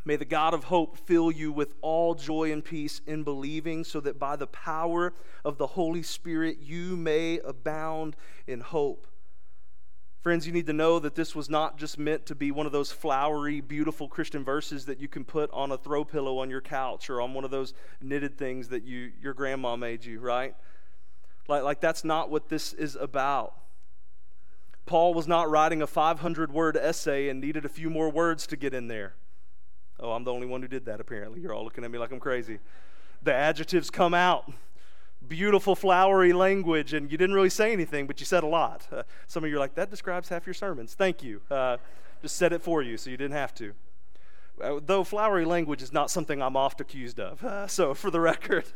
May 0.06 0.16
the 0.16 0.24
God 0.24 0.54
of 0.54 0.64
hope 0.64 0.98
fill 0.98 1.34
you 1.34 1.52
with 1.52 1.74
all 1.82 2.16
joy 2.16 2.50
and 2.50 2.64
peace 2.64 3.02
in 3.06 3.26
believing, 3.26 3.84
so 3.84 4.00
that 4.00 4.18
by 4.18 4.38
the 4.38 4.48
power 4.48 5.12
of 5.44 5.58
the 5.58 5.68
Holy 5.68 6.02
Spirit 6.02 6.60
you 6.62 6.96
may 6.96 7.40
abound 7.40 8.16
in 8.48 8.62
hope. 8.62 9.06
Friends, 10.22 10.48
you 10.48 10.54
need 10.54 10.68
to 10.68 10.74
know 10.74 10.98
that 10.98 11.16
this 11.16 11.36
was 11.36 11.50
not 11.50 11.78
just 11.78 12.00
meant 12.00 12.26
to 12.28 12.36
be 12.36 12.52
one 12.52 12.66
of 12.66 12.72
those 12.72 12.90
flowery, 12.90 13.60
beautiful 13.60 14.08
Christian 14.08 14.46
verses 14.46 14.86
that 14.86 14.98
you 14.98 15.10
can 15.10 15.26
put 15.26 15.52
on 15.52 15.74
a 15.74 15.78
throw 15.78 16.06
pillow 16.06 16.38
on 16.38 16.50
your 16.50 16.62
couch 16.62 17.10
or 17.10 17.20
on 17.20 17.34
one 17.34 17.44
of 17.44 17.52
those 17.52 17.74
knitted 18.00 18.38
things 18.38 18.70
that 18.70 18.86
you, 18.86 19.12
your 19.22 19.34
grandma 19.34 19.76
made 19.76 20.06
you, 20.06 20.22
right? 20.22 20.56
Like, 21.48 21.64
like 21.64 21.82
that's 21.82 22.04
not 22.04 22.30
what 22.30 22.50
this 22.50 22.74
is 22.74 22.96
about. 22.96 23.54
Paul 24.86 25.14
was 25.14 25.28
not 25.28 25.50
writing 25.50 25.82
a 25.82 25.88
500 25.88 26.52
word 26.52 26.76
essay 26.76 27.30
and 27.30 27.40
needed 27.40 27.66
a 27.66 27.70
few 27.70 27.90
more 27.90 28.10
words 28.10 28.48
to 28.48 28.58
get 28.58 28.74
in 28.74 28.88
there. 28.88 29.14
Oh, 30.00 30.12
I'm 30.12 30.24
the 30.24 30.34
only 30.34 30.48
one 30.48 30.62
who 30.62 30.68
did 30.68 30.86
that, 30.86 31.00
apparently. 31.00 31.42
You're 31.42 31.54
all 31.54 31.64
looking 31.64 31.84
at 31.84 31.92
me 31.92 32.00
like 32.00 32.12
I'm 32.12 32.20
crazy. 32.20 32.60
The 33.22 33.34
adjectives 33.34 33.90
come 33.90 34.14
out. 34.14 34.52
Beautiful, 35.28 35.76
flowery 35.76 36.34
language, 36.34 36.94
and 36.94 37.12
you 37.12 37.18
didn't 37.18 37.36
really 37.36 37.52
say 37.52 37.72
anything, 37.72 38.08
but 38.08 38.20
you 38.20 38.26
said 38.26 38.44
a 38.44 38.48
lot. 38.48 38.88
Uh, 38.92 39.04
some 39.28 39.44
of 39.44 39.50
you 39.50 39.58
are 39.58 39.60
like, 39.60 39.76
that 39.76 39.92
describes 39.92 40.30
half 40.30 40.48
your 40.48 40.56
sermons. 40.56 40.96
Thank 40.96 41.22
you. 41.22 41.42
Uh, 41.52 41.78
Just 42.24 42.36
said 42.36 42.52
it 42.52 42.64
for 42.64 42.82
you 42.82 42.98
so 42.98 43.12
you 43.12 43.18
didn't 43.18 43.36
have 43.36 43.54
to. 43.56 43.74
Uh, 44.60 44.80
though 44.84 45.04
flowery 45.04 45.46
language 45.46 45.84
is 45.84 45.94
not 45.94 46.10
something 46.10 46.42
I'm 46.42 46.58
oft 46.58 46.82
accused 46.82 47.20
of. 47.20 47.44
Uh, 47.44 47.68
so, 47.68 47.94
for 47.94 48.10
the 48.10 48.20
record. 48.20 48.66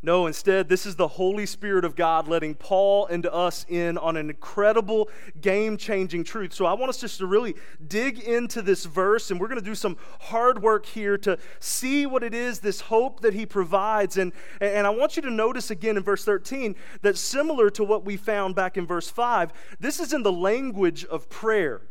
No, 0.00 0.28
instead, 0.28 0.68
this 0.68 0.86
is 0.86 0.94
the 0.94 1.08
Holy 1.08 1.44
Spirit 1.44 1.84
of 1.84 1.96
God 1.96 2.28
letting 2.28 2.54
Paul 2.54 3.06
and 3.06 3.26
us 3.26 3.66
in 3.68 3.98
on 3.98 4.16
an 4.16 4.30
incredible, 4.30 5.08
game 5.40 5.76
changing 5.76 6.22
truth. 6.22 6.52
So, 6.52 6.66
I 6.66 6.74
want 6.74 6.90
us 6.90 7.00
just 7.00 7.18
to 7.18 7.26
really 7.26 7.56
dig 7.84 8.20
into 8.20 8.62
this 8.62 8.84
verse, 8.84 9.32
and 9.32 9.40
we're 9.40 9.48
going 9.48 9.58
to 9.58 9.64
do 9.64 9.74
some 9.74 9.96
hard 10.20 10.62
work 10.62 10.86
here 10.86 11.18
to 11.18 11.36
see 11.58 12.06
what 12.06 12.22
it 12.22 12.32
is, 12.32 12.60
this 12.60 12.82
hope 12.82 13.20
that 13.20 13.34
he 13.34 13.44
provides. 13.44 14.16
And, 14.16 14.32
and 14.60 14.86
I 14.86 14.90
want 14.90 15.16
you 15.16 15.22
to 15.22 15.30
notice 15.32 15.72
again 15.72 15.96
in 15.96 16.04
verse 16.04 16.24
13 16.24 16.76
that 17.02 17.18
similar 17.18 17.68
to 17.70 17.82
what 17.82 18.04
we 18.04 18.16
found 18.16 18.54
back 18.54 18.76
in 18.76 18.86
verse 18.86 19.10
5, 19.10 19.52
this 19.80 19.98
is 19.98 20.12
in 20.12 20.22
the 20.22 20.32
language 20.32 21.04
of 21.06 21.28
prayer. 21.28 21.87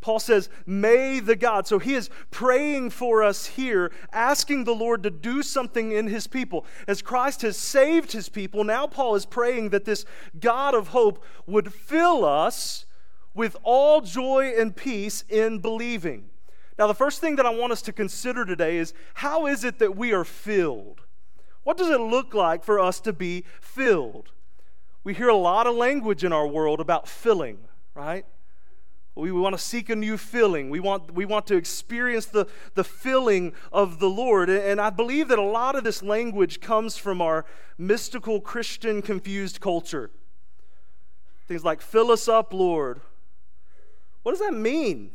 Paul 0.00 0.18
says, 0.20 0.48
May 0.66 1.20
the 1.20 1.36
God. 1.36 1.66
So 1.66 1.78
he 1.78 1.94
is 1.94 2.10
praying 2.30 2.90
for 2.90 3.22
us 3.22 3.46
here, 3.46 3.90
asking 4.12 4.64
the 4.64 4.74
Lord 4.74 5.02
to 5.02 5.10
do 5.10 5.42
something 5.42 5.92
in 5.92 6.06
his 6.06 6.26
people. 6.26 6.64
As 6.86 7.02
Christ 7.02 7.42
has 7.42 7.56
saved 7.56 8.12
his 8.12 8.28
people, 8.28 8.64
now 8.64 8.86
Paul 8.86 9.14
is 9.14 9.26
praying 9.26 9.70
that 9.70 9.84
this 9.84 10.04
God 10.38 10.74
of 10.74 10.88
hope 10.88 11.24
would 11.46 11.72
fill 11.72 12.24
us 12.24 12.86
with 13.34 13.56
all 13.62 14.00
joy 14.00 14.54
and 14.56 14.74
peace 14.74 15.24
in 15.28 15.58
believing. 15.58 16.30
Now, 16.78 16.86
the 16.86 16.94
first 16.94 17.20
thing 17.20 17.36
that 17.36 17.46
I 17.46 17.50
want 17.50 17.72
us 17.72 17.82
to 17.82 17.92
consider 17.92 18.44
today 18.44 18.76
is 18.76 18.92
how 19.14 19.46
is 19.46 19.64
it 19.64 19.78
that 19.78 19.96
we 19.96 20.12
are 20.12 20.24
filled? 20.24 21.02
What 21.64 21.76
does 21.76 21.88
it 21.88 22.00
look 22.00 22.34
like 22.34 22.62
for 22.64 22.78
us 22.78 23.00
to 23.00 23.12
be 23.12 23.44
filled? 23.60 24.30
We 25.02 25.14
hear 25.14 25.28
a 25.28 25.36
lot 25.36 25.66
of 25.66 25.74
language 25.74 26.22
in 26.22 26.32
our 26.32 26.46
world 26.46 26.80
about 26.80 27.08
filling, 27.08 27.58
right? 27.94 28.26
We, 29.16 29.32
want 29.32 29.54
to 29.54 29.58
seek 29.58 29.88
a 29.88 29.96
new 29.96 30.18
filling. 30.18 30.68
We 30.68 30.78
want, 30.78 31.14
we 31.14 31.24
want 31.24 31.46
to 31.46 31.56
experience 31.56 32.26
the, 32.26 32.46
the 32.74 32.84
filling 32.84 33.54
of 33.72 33.98
the 33.98 34.10
Lord. 34.10 34.50
And 34.50 34.78
I 34.78 34.90
believe 34.90 35.28
that 35.28 35.38
a 35.38 35.42
lot 35.42 35.74
of 35.74 35.84
this 35.84 36.02
language 36.02 36.60
comes 36.60 36.98
from 36.98 37.22
our 37.22 37.46
mystical 37.78 38.42
Christian 38.42 39.00
confused 39.00 39.58
culture. 39.58 40.10
Things 41.48 41.64
like, 41.64 41.80
fill 41.80 42.10
us 42.10 42.28
up, 42.28 42.52
Lord. 42.52 43.00
What 44.22 44.32
does 44.32 44.40
that 44.40 44.52
mean? 44.52 45.12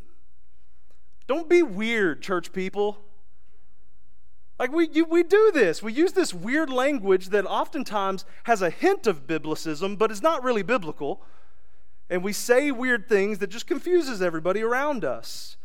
Don't 1.28 1.48
be 1.48 1.62
weird, 1.62 2.24
church 2.24 2.52
people. 2.52 2.98
Like, 4.58 4.72
we, 4.72 4.90
you, 4.90 5.06
we 5.06 5.22
do 5.22 5.52
this. 5.54 5.84
We 5.84 5.94
use 5.94 6.14
this 6.14 6.34
weird 6.34 6.72
language 6.72 7.30
that 7.30 7.46
oftentimes 7.46 8.26
has 8.46 8.64
a 8.64 8.72
hint 8.72 9.06
of 9.06 9.28
biblicism, 9.28 10.00
but 10.00 10.10
is 10.10 10.24
not 10.24 10.44
really 10.44 10.64
biblical 10.64 11.22
and 12.12 12.26
we 12.26 12.34
say 12.34 12.72
weird 12.72 13.08
things 13.08 13.40
that 13.40 13.48
just 13.48 13.66
confuses 13.66 14.22
everybody 14.22 14.62
around 14.62 15.06
us. 15.06 15.56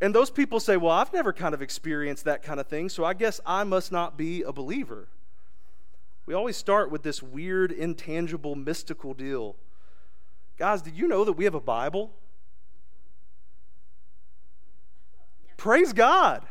And 0.00 0.14
those 0.14 0.30
people 0.30 0.60
say, 0.60 0.78
Well, 0.78 0.92
I've 0.92 1.12
never 1.12 1.32
kind 1.32 1.54
of 1.54 1.60
experienced 1.60 2.24
that 2.24 2.42
kind 2.42 2.58
of 2.58 2.66
thing, 2.66 2.88
so 2.88 3.04
I 3.04 3.12
guess 3.12 3.38
I 3.44 3.64
must 3.64 3.92
not 3.92 4.16
be 4.16 4.42
a 4.42 4.50
believer. 4.50 5.08
We 6.24 6.32
always 6.32 6.56
start 6.56 6.90
with 6.90 7.02
this 7.02 7.22
weird, 7.22 7.70
intangible, 7.70 8.54
mystical 8.54 9.12
deal. 9.12 9.56
Guys, 10.56 10.80
did 10.80 10.96
you 10.96 11.06
know 11.06 11.24
that 11.24 11.34
we 11.34 11.44
have 11.44 11.54
a 11.54 11.60
Bible? 11.60 12.12
Praise 15.58 15.92
God. 15.92 16.46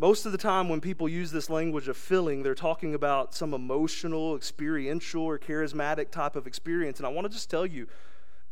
Most 0.00 0.26
of 0.26 0.30
the 0.30 0.38
time, 0.38 0.68
when 0.68 0.80
people 0.80 1.08
use 1.08 1.32
this 1.32 1.50
language 1.50 1.88
of 1.88 1.96
filling, 1.96 2.44
they're 2.44 2.54
talking 2.54 2.94
about 2.94 3.34
some 3.34 3.52
emotional, 3.52 4.36
experiential, 4.36 5.22
or 5.22 5.40
charismatic 5.40 6.12
type 6.12 6.36
of 6.36 6.46
experience. 6.46 7.00
And 7.00 7.06
I 7.06 7.08
want 7.08 7.24
to 7.24 7.32
just 7.32 7.50
tell 7.50 7.66
you 7.66 7.88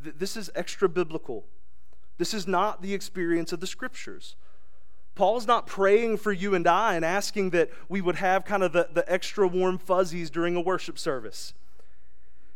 that 0.02 0.18
this 0.18 0.36
is 0.36 0.50
extra 0.56 0.88
biblical. 0.88 1.44
This 2.18 2.34
is 2.34 2.48
not 2.48 2.82
the 2.82 2.92
experience 2.92 3.52
of 3.52 3.60
the 3.60 3.66
scriptures. 3.68 4.34
Paul's 5.14 5.46
not 5.46 5.68
praying 5.68 6.16
for 6.16 6.32
you 6.32 6.52
and 6.52 6.66
I 6.66 6.96
and 6.96 7.04
asking 7.04 7.50
that 7.50 7.70
we 7.88 8.00
would 8.00 8.16
have 8.16 8.44
kind 8.44 8.64
of 8.64 8.72
the, 8.72 8.88
the 8.92 9.10
extra 9.10 9.46
warm 9.46 9.78
fuzzies 9.78 10.30
during 10.30 10.56
a 10.56 10.60
worship 10.60 10.98
service. 10.98 11.54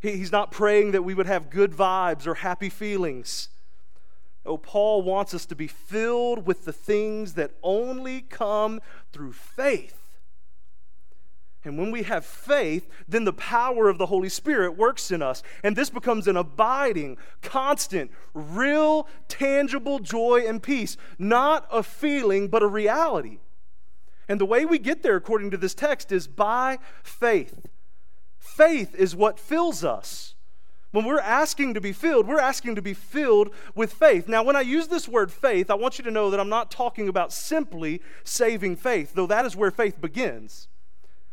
He, 0.00 0.16
he's 0.16 0.32
not 0.32 0.50
praying 0.50 0.90
that 0.90 1.02
we 1.02 1.14
would 1.14 1.26
have 1.26 1.48
good 1.48 1.70
vibes 1.70 2.26
or 2.26 2.34
happy 2.34 2.68
feelings. 2.68 3.50
Oh, 4.44 4.56
Paul 4.56 5.02
wants 5.02 5.34
us 5.34 5.46
to 5.46 5.54
be 5.54 5.66
filled 5.66 6.46
with 6.46 6.64
the 6.64 6.72
things 6.72 7.34
that 7.34 7.52
only 7.62 8.22
come 8.22 8.80
through 9.12 9.32
faith. 9.32 9.96
And 11.62 11.76
when 11.76 11.90
we 11.90 12.04
have 12.04 12.24
faith, 12.24 12.88
then 13.06 13.24
the 13.24 13.34
power 13.34 13.90
of 13.90 13.98
the 13.98 14.06
Holy 14.06 14.30
Spirit 14.30 14.78
works 14.78 15.10
in 15.10 15.20
us. 15.20 15.42
And 15.62 15.76
this 15.76 15.90
becomes 15.90 16.26
an 16.26 16.38
abiding, 16.38 17.18
constant, 17.42 18.10
real, 18.32 19.06
tangible 19.28 19.98
joy 19.98 20.44
and 20.46 20.62
peace. 20.62 20.96
Not 21.18 21.68
a 21.70 21.82
feeling, 21.82 22.48
but 22.48 22.62
a 22.62 22.66
reality. 22.66 23.40
And 24.26 24.40
the 24.40 24.46
way 24.46 24.64
we 24.64 24.78
get 24.78 25.02
there, 25.02 25.16
according 25.16 25.50
to 25.50 25.58
this 25.58 25.74
text, 25.74 26.12
is 26.12 26.26
by 26.26 26.78
faith. 27.02 27.66
Faith 28.38 28.94
is 28.94 29.14
what 29.14 29.38
fills 29.38 29.84
us. 29.84 30.34
When 30.92 31.04
we're 31.04 31.20
asking 31.20 31.74
to 31.74 31.80
be 31.80 31.92
filled, 31.92 32.26
we're 32.26 32.40
asking 32.40 32.74
to 32.74 32.82
be 32.82 32.94
filled 32.94 33.50
with 33.74 33.92
faith. 33.92 34.26
Now, 34.26 34.42
when 34.42 34.56
I 34.56 34.62
use 34.62 34.88
this 34.88 35.06
word 35.06 35.30
faith, 35.30 35.70
I 35.70 35.74
want 35.74 35.98
you 35.98 36.04
to 36.04 36.10
know 36.10 36.30
that 36.30 36.40
I'm 36.40 36.48
not 36.48 36.70
talking 36.70 37.08
about 37.08 37.32
simply 37.32 38.02
saving 38.24 38.76
faith, 38.76 39.12
though 39.14 39.28
that 39.28 39.46
is 39.46 39.54
where 39.54 39.70
faith 39.70 40.00
begins. 40.00 40.66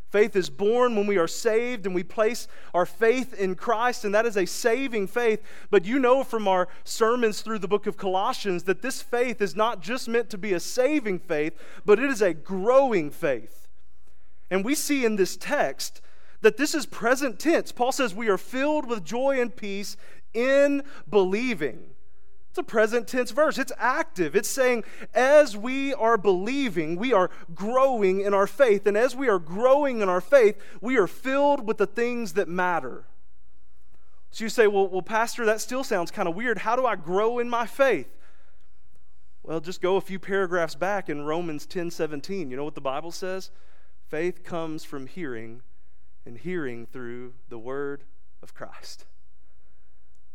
Faith 0.10 0.36
is 0.36 0.50
born 0.50 0.96
when 0.96 1.06
we 1.06 1.18
are 1.18 1.28
saved 1.28 1.86
and 1.86 1.94
we 1.94 2.04
place 2.04 2.48
our 2.74 2.86
faith 2.86 3.34
in 3.34 3.56
Christ, 3.56 4.06
and 4.06 4.16
that 4.16 4.26
is 4.26 4.38
a 4.38 4.46
saving 4.46 5.08
faith. 5.08 5.42
But 5.70 5.86
you 5.86 6.00
know 6.00 6.24
from 6.24 6.48
our 6.48 6.70
sermons 6.86 7.42
through 7.42 7.60
the 7.60 7.68
book 7.68 7.88
of 7.88 7.98
Colossians 7.98 8.64
that 8.64 8.82
this 8.82 9.02
faith 9.02 9.42
is 9.42 9.56
not 9.56 9.82
just 9.82 10.08
meant 10.08 10.30
to 10.30 10.38
be 10.38 10.54
a 10.54 10.60
saving 10.62 11.20
faith, 11.20 11.60
but 11.84 12.00
it 12.00 12.10
is 12.10 12.22
a 12.22 12.34
growing 12.34 13.10
faith. 13.10 13.68
And 14.50 14.64
we 14.64 14.76
see 14.76 15.04
in 15.04 15.18
this 15.18 15.36
text 15.36 16.00
that 16.42 16.58
this 16.58 16.76
is 16.76 16.86
present 16.86 17.40
tense. 17.40 17.72
Paul 17.72 17.92
says 17.92 18.14
we 18.14 18.30
are 18.30 18.38
filled 18.38 18.88
with 18.88 19.04
joy 19.04 19.42
and 19.42 19.56
peace 19.56 19.98
in 20.34 20.84
believing. 21.10 21.80
It's 22.50 22.58
a 22.58 22.64
present 22.64 23.08
tense 23.08 23.32
verse. 23.32 23.60
It's 23.60 23.72
active. 23.78 24.36
It's 24.36 24.50
saying, 24.50 24.84
as 25.14 25.56
we 25.56 25.94
are 25.94 26.18
believing, 26.18 26.96
we 26.96 27.14
are 27.14 27.30
growing 27.54 28.22
in 28.22 28.34
our 28.34 28.48
faith. 28.48 28.88
And 28.88 28.98
as 28.98 29.16
we 29.16 29.30
are 29.30 29.38
growing 29.38 30.02
in 30.02 30.10
our 30.10 30.22
faith, 30.22 30.58
we 30.82 30.98
are 30.98 31.06
filled 31.06 31.68
with 31.68 31.78
the 31.78 31.86
things 31.86 32.34
that 32.34 32.48
matter. 32.48 33.06
So 34.32 34.44
you 34.44 34.50
say, 34.50 34.68
well, 34.68 34.88
well 34.88 35.04
Pastor, 35.04 35.46
that 35.46 35.62
still 35.62 35.84
sounds 35.84 36.10
kind 36.12 36.28
of 36.28 36.36
weird. 36.36 36.60
How 36.60 36.76
do 36.76 36.86
I 36.86 36.96
grow 36.96 37.40
in 37.40 37.50
my 37.50 37.66
faith? 37.68 38.08
Well, 39.44 39.60
just 39.60 39.82
go 39.82 39.96
a 39.96 40.02
few 40.02 40.20
paragraphs 40.20 40.76
back 40.76 41.10
in 41.10 41.26
Romans 41.26 41.66
10 41.66 41.92
17. 41.92 42.52
You 42.52 42.58
know 42.58 42.64
what 42.64 42.76
the 42.76 42.82
Bible 42.82 43.12
says? 43.12 43.52
Faith 44.10 44.44
comes 44.44 44.84
from 44.84 45.08
hearing, 45.08 45.62
and 46.28 46.38
hearing 46.38 46.86
through 46.86 47.34
the 47.50 47.58
word 47.58 48.04
of 48.44 48.54
Christ. 48.54 49.06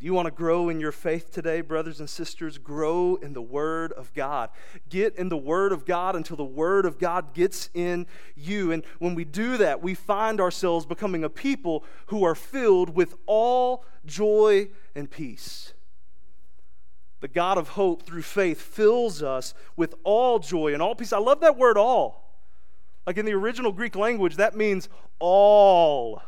Do 0.01 0.07
you 0.07 0.15
want 0.15 0.27
to 0.27 0.33
grow 0.33 0.69
in 0.69 0.81
your 0.81 0.91
faith 0.91 1.31
today, 1.31 1.61
brothers 1.61 2.01
and 2.01 2.11
sisters? 2.11 2.59
Grow 2.59 3.15
in 3.23 3.35
the 3.35 3.41
Word 3.41 3.93
of 3.93 4.13
God. 4.15 4.51
Get 4.89 5.15
in 5.15 5.29
the 5.29 5.37
Word 5.37 5.71
of 5.71 5.87
God 5.87 6.17
until 6.17 6.37
the 6.37 6.43
Word 6.43 6.87
of 6.87 6.99
God 6.99 7.35
gets 7.35 7.71
in 7.73 8.09
you. 8.35 8.73
And 8.73 8.85
when 8.99 9.15
we 9.15 9.25
do 9.25 9.59
that, 9.59 9.81
we 9.81 9.95
find 9.95 10.41
ourselves 10.41 10.87
becoming 10.87 11.23
a 11.23 11.31
people 11.31 11.85
who 12.07 12.25
are 12.25 12.35
filled 12.35 12.97
with 12.97 13.15
all 13.27 13.85
joy 14.05 14.71
and 14.97 15.09
peace. 15.09 15.73
The 17.21 17.29
God 17.29 17.57
of 17.57 17.69
hope 17.69 18.03
through 18.03 18.23
faith 18.23 18.61
fills 18.61 19.23
us 19.23 19.55
with 19.77 19.95
all 20.03 20.41
joy 20.41 20.73
and 20.73 20.83
all 20.83 20.97
peace. 20.97 21.13
I 21.13 21.19
love 21.19 21.39
that 21.43 21.57
word 21.57 21.79
all. 21.79 22.22
Like 23.07 23.19
in 23.19 23.27
the 23.27 23.33
original 23.33 23.73
Greek 23.73 23.97
language, 23.97 24.37
that 24.37 24.57
means 24.57 24.89
all. 25.19 26.23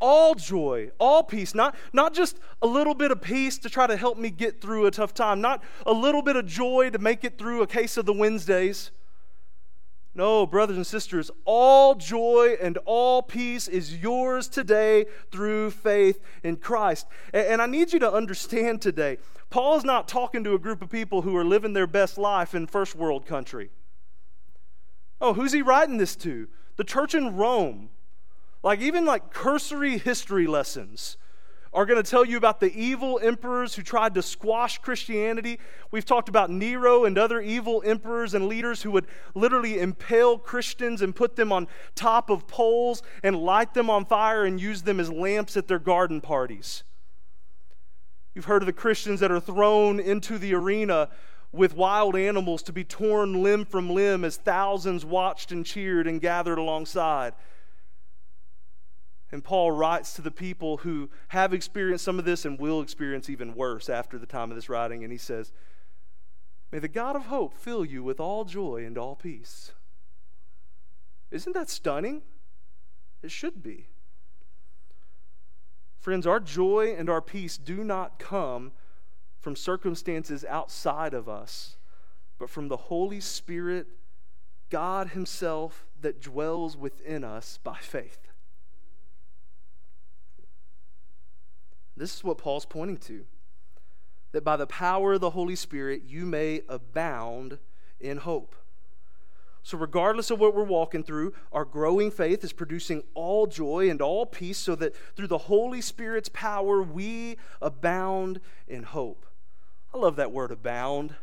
All 0.00 0.36
joy, 0.36 0.92
all 1.00 1.24
peace, 1.24 1.56
not, 1.56 1.74
not 1.92 2.14
just 2.14 2.38
a 2.62 2.68
little 2.68 2.94
bit 2.94 3.10
of 3.10 3.20
peace 3.20 3.58
to 3.58 3.68
try 3.68 3.88
to 3.88 3.96
help 3.96 4.16
me 4.16 4.30
get 4.30 4.60
through 4.60 4.86
a 4.86 4.92
tough 4.92 5.12
time, 5.12 5.40
not 5.40 5.64
a 5.84 5.92
little 5.92 6.22
bit 6.22 6.36
of 6.36 6.46
joy 6.46 6.90
to 6.90 6.98
make 6.98 7.24
it 7.24 7.36
through 7.36 7.62
a 7.62 7.66
case 7.66 7.96
of 7.96 8.06
the 8.06 8.12
Wednesdays. 8.12 8.92
No, 10.14 10.46
brothers 10.46 10.76
and 10.76 10.86
sisters, 10.86 11.30
all 11.44 11.96
joy 11.96 12.56
and 12.60 12.78
all 12.86 13.22
peace 13.22 13.66
is 13.68 13.96
yours 13.96 14.48
today 14.48 15.06
through 15.32 15.72
faith 15.72 16.20
in 16.42 16.56
Christ. 16.56 17.06
And 17.32 17.60
I 17.60 17.66
need 17.66 17.92
you 17.92 17.98
to 17.98 18.12
understand 18.12 18.80
today, 18.80 19.18
Paul's 19.50 19.84
not 19.84 20.08
talking 20.08 20.44
to 20.44 20.54
a 20.54 20.58
group 20.58 20.82
of 20.82 20.90
people 20.90 21.22
who 21.22 21.36
are 21.36 21.44
living 21.44 21.72
their 21.72 21.86
best 21.86 22.18
life 22.18 22.54
in 22.54 22.66
first 22.66 22.94
world 22.94 23.26
country. 23.26 23.70
Oh, 25.20 25.34
who's 25.34 25.52
he 25.52 25.62
writing 25.62 25.98
this 25.98 26.16
to? 26.16 26.48
The 26.76 26.84
church 26.84 27.14
in 27.14 27.36
Rome. 27.36 27.90
Like, 28.62 28.80
even 28.80 29.04
like 29.04 29.32
cursory 29.32 29.98
history 29.98 30.46
lessons 30.46 31.16
are 31.72 31.84
going 31.86 32.02
to 32.02 32.08
tell 32.08 32.24
you 32.24 32.36
about 32.36 32.60
the 32.60 32.72
evil 32.72 33.20
emperors 33.22 33.74
who 33.74 33.82
tried 33.82 34.14
to 34.14 34.22
squash 34.22 34.78
Christianity. 34.78 35.60
We've 35.90 36.04
talked 36.04 36.28
about 36.28 36.50
Nero 36.50 37.04
and 37.04 37.18
other 37.18 37.40
evil 37.40 37.82
emperors 37.84 38.34
and 38.34 38.48
leaders 38.48 38.82
who 38.82 38.90
would 38.92 39.06
literally 39.34 39.78
impale 39.78 40.38
Christians 40.38 41.02
and 41.02 41.14
put 41.14 41.36
them 41.36 41.52
on 41.52 41.68
top 41.94 42.30
of 42.30 42.46
poles 42.46 43.02
and 43.22 43.36
light 43.36 43.74
them 43.74 43.90
on 43.90 44.06
fire 44.06 44.44
and 44.44 44.60
use 44.60 44.82
them 44.82 44.98
as 44.98 45.12
lamps 45.12 45.56
at 45.56 45.68
their 45.68 45.78
garden 45.78 46.20
parties. 46.20 46.84
You've 48.34 48.46
heard 48.46 48.62
of 48.62 48.66
the 48.66 48.72
Christians 48.72 49.20
that 49.20 49.30
are 49.30 49.40
thrown 49.40 50.00
into 50.00 50.38
the 50.38 50.54
arena 50.54 51.10
with 51.52 51.74
wild 51.74 52.14
animals 52.14 52.62
to 52.62 52.72
be 52.72 52.84
torn 52.84 53.42
limb 53.42 53.64
from 53.64 53.90
limb 53.90 54.24
as 54.24 54.36
thousands 54.36 55.04
watched 55.04 55.50
and 55.50 55.64
cheered 55.64 56.06
and 56.06 56.20
gathered 56.20 56.58
alongside. 56.58 57.32
And 59.30 59.44
Paul 59.44 59.72
writes 59.72 60.14
to 60.14 60.22
the 60.22 60.30
people 60.30 60.78
who 60.78 61.10
have 61.28 61.52
experienced 61.52 62.04
some 62.04 62.18
of 62.18 62.24
this 62.24 62.44
and 62.44 62.58
will 62.58 62.80
experience 62.80 63.28
even 63.28 63.54
worse 63.54 63.88
after 63.88 64.18
the 64.18 64.26
time 64.26 64.50
of 64.50 64.56
this 64.56 64.68
writing, 64.68 65.02
and 65.04 65.12
he 65.12 65.18
says, 65.18 65.52
May 66.72 66.78
the 66.78 66.88
God 66.88 67.16
of 67.16 67.26
hope 67.26 67.54
fill 67.54 67.84
you 67.84 68.02
with 68.02 68.20
all 68.20 68.44
joy 68.44 68.84
and 68.84 68.96
all 68.96 69.16
peace. 69.16 69.72
Isn't 71.30 71.54
that 71.54 71.68
stunning? 71.68 72.22
It 73.22 73.30
should 73.30 73.62
be. 73.62 73.88
Friends, 75.98 76.26
our 76.26 76.40
joy 76.40 76.94
and 76.96 77.10
our 77.10 77.20
peace 77.20 77.58
do 77.58 77.84
not 77.84 78.18
come 78.18 78.72
from 79.48 79.56
circumstances 79.56 80.44
outside 80.46 81.14
of 81.14 81.26
us, 81.26 81.78
but 82.38 82.50
from 82.50 82.68
the 82.68 82.76
Holy 82.76 83.18
Spirit, 83.18 83.86
God 84.68 85.08
Himself, 85.12 85.86
that 86.02 86.20
dwells 86.20 86.76
within 86.76 87.24
us 87.24 87.58
by 87.64 87.78
faith. 87.78 88.28
This 91.96 92.14
is 92.14 92.22
what 92.22 92.36
Paul's 92.36 92.66
pointing 92.66 92.98
to. 92.98 93.24
That 94.32 94.44
by 94.44 94.58
the 94.58 94.66
power 94.66 95.14
of 95.14 95.22
the 95.22 95.30
Holy 95.30 95.56
Spirit, 95.56 96.02
you 96.06 96.26
may 96.26 96.60
abound 96.68 97.56
in 97.98 98.18
hope. 98.18 98.54
So, 99.62 99.78
regardless 99.78 100.30
of 100.30 100.38
what 100.38 100.54
we're 100.54 100.62
walking 100.62 101.02
through, 101.02 101.32
our 101.52 101.64
growing 101.64 102.10
faith 102.10 102.44
is 102.44 102.52
producing 102.52 103.02
all 103.14 103.46
joy 103.46 103.88
and 103.88 104.02
all 104.02 104.26
peace 104.26 104.58
so 104.58 104.74
that 104.74 104.94
through 105.16 105.28
the 105.28 105.38
Holy 105.38 105.80
Spirit's 105.80 106.28
power, 106.28 106.82
we 106.82 107.38
abound 107.62 108.40
in 108.66 108.82
hope. 108.82 109.24
I 109.98 110.00
love 110.00 110.14
that 110.16 110.30
word 110.30 110.52
abound 110.52 111.16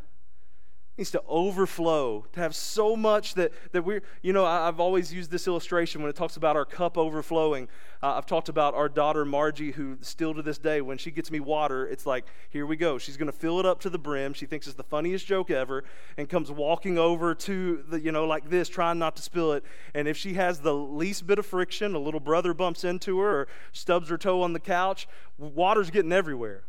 needs 0.98 1.10
to 1.10 1.22
overflow, 1.28 2.24
to 2.32 2.40
have 2.40 2.54
so 2.54 2.96
much 2.96 3.34
that, 3.34 3.52
that 3.72 3.82
we're, 3.82 4.02
you 4.22 4.32
know, 4.32 4.46
I, 4.46 4.64
have 4.64 4.80
always 4.80 5.12
used 5.12 5.30
this 5.30 5.46
illustration 5.46 6.00
when 6.00 6.08
it 6.08 6.16
talks 6.16 6.38
about 6.38 6.56
our 6.56 6.64
cup 6.64 6.96
overflowing. 6.96 7.68
Uh, 8.02 8.14
I've 8.14 8.24
talked 8.24 8.48
about 8.48 8.74
our 8.74 8.88
daughter 8.88 9.26
Margie, 9.26 9.72
who 9.72 9.98
still 10.00 10.32
to 10.32 10.40
this 10.40 10.56
day, 10.56 10.80
when 10.80 10.96
she 10.96 11.10
gets 11.10 11.30
me 11.30 11.38
water, 11.38 11.86
it's 11.86 12.06
like, 12.06 12.24
here 12.48 12.64
we 12.64 12.76
go. 12.76 12.96
She's 12.96 13.18
going 13.18 13.30
to 13.30 13.36
fill 13.36 13.60
it 13.60 13.66
up 13.66 13.80
to 13.80 13.90
the 13.90 13.98
brim. 13.98 14.32
She 14.32 14.46
thinks 14.46 14.66
it's 14.66 14.76
the 14.76 14.82
funniest 14.82 15.26
joke 15.26 15.50
ever 15.50 15.84
and 16.16 16.30
comes 16.30 16.50
walking 16.50 16.96
over 16.96 17.34
to 17.34 17.84
the, 17.88 18.00
you 18.00 18.10
know, 18.10 18.26
like 18.26 18.48
this, 18.48 18.68
trying 18.68 18.98
not 18.98 19.16
to 19.16 19.22
spill 19.22 19.52
it. 19.52 19.64
And 19.94 20.08
if 20.08 20.16
she 20.16 20.34
has 20.34 20.60
the 20.60 20.74
least 20.74 21.26
bit 21.26 21.38
of 21.38 21.44
friction, 21.44 21.94
a 21.94 21.98
little 21.98 22.20
brother 22.20 22.54
bumps 22.54 22.84
into 22.84 23.18
her 23.20 23.40
or 23.40 23.48
stubs 23.72 24.08
her 24.08 24.16
toe 24.16 24.40
on 24.40 24.54
the 24.54 24.60
couch, 24.60 25.06
water's 25.36 25.90
getting 25.90 26.12
everywhere. 26.12 26.64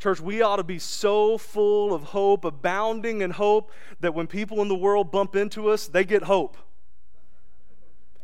Church, 0.00 0.18
we 0.18 0.40
ought 0.40 0.56
to 0.56 0.64
be 0.64 0.78
so 0.78 1.36
full 1.36 1.92
of 1.92 2.04
hope, 2.04 2.46
abounding 2.46 3.20
in 3.20 3.32
hope, 3.32 3.70
that 4.00 4.14
when 4.14 4.26
people 4.26 4.62
in 4.62 4.68
the 4.68 4.74
world 4.74 5.12
bump 5.12 5.36
into 5.36 5.68
us, 5.68 5.86
they 5.86 6.04
get 6.04 6.22
hope. 6.22 6.56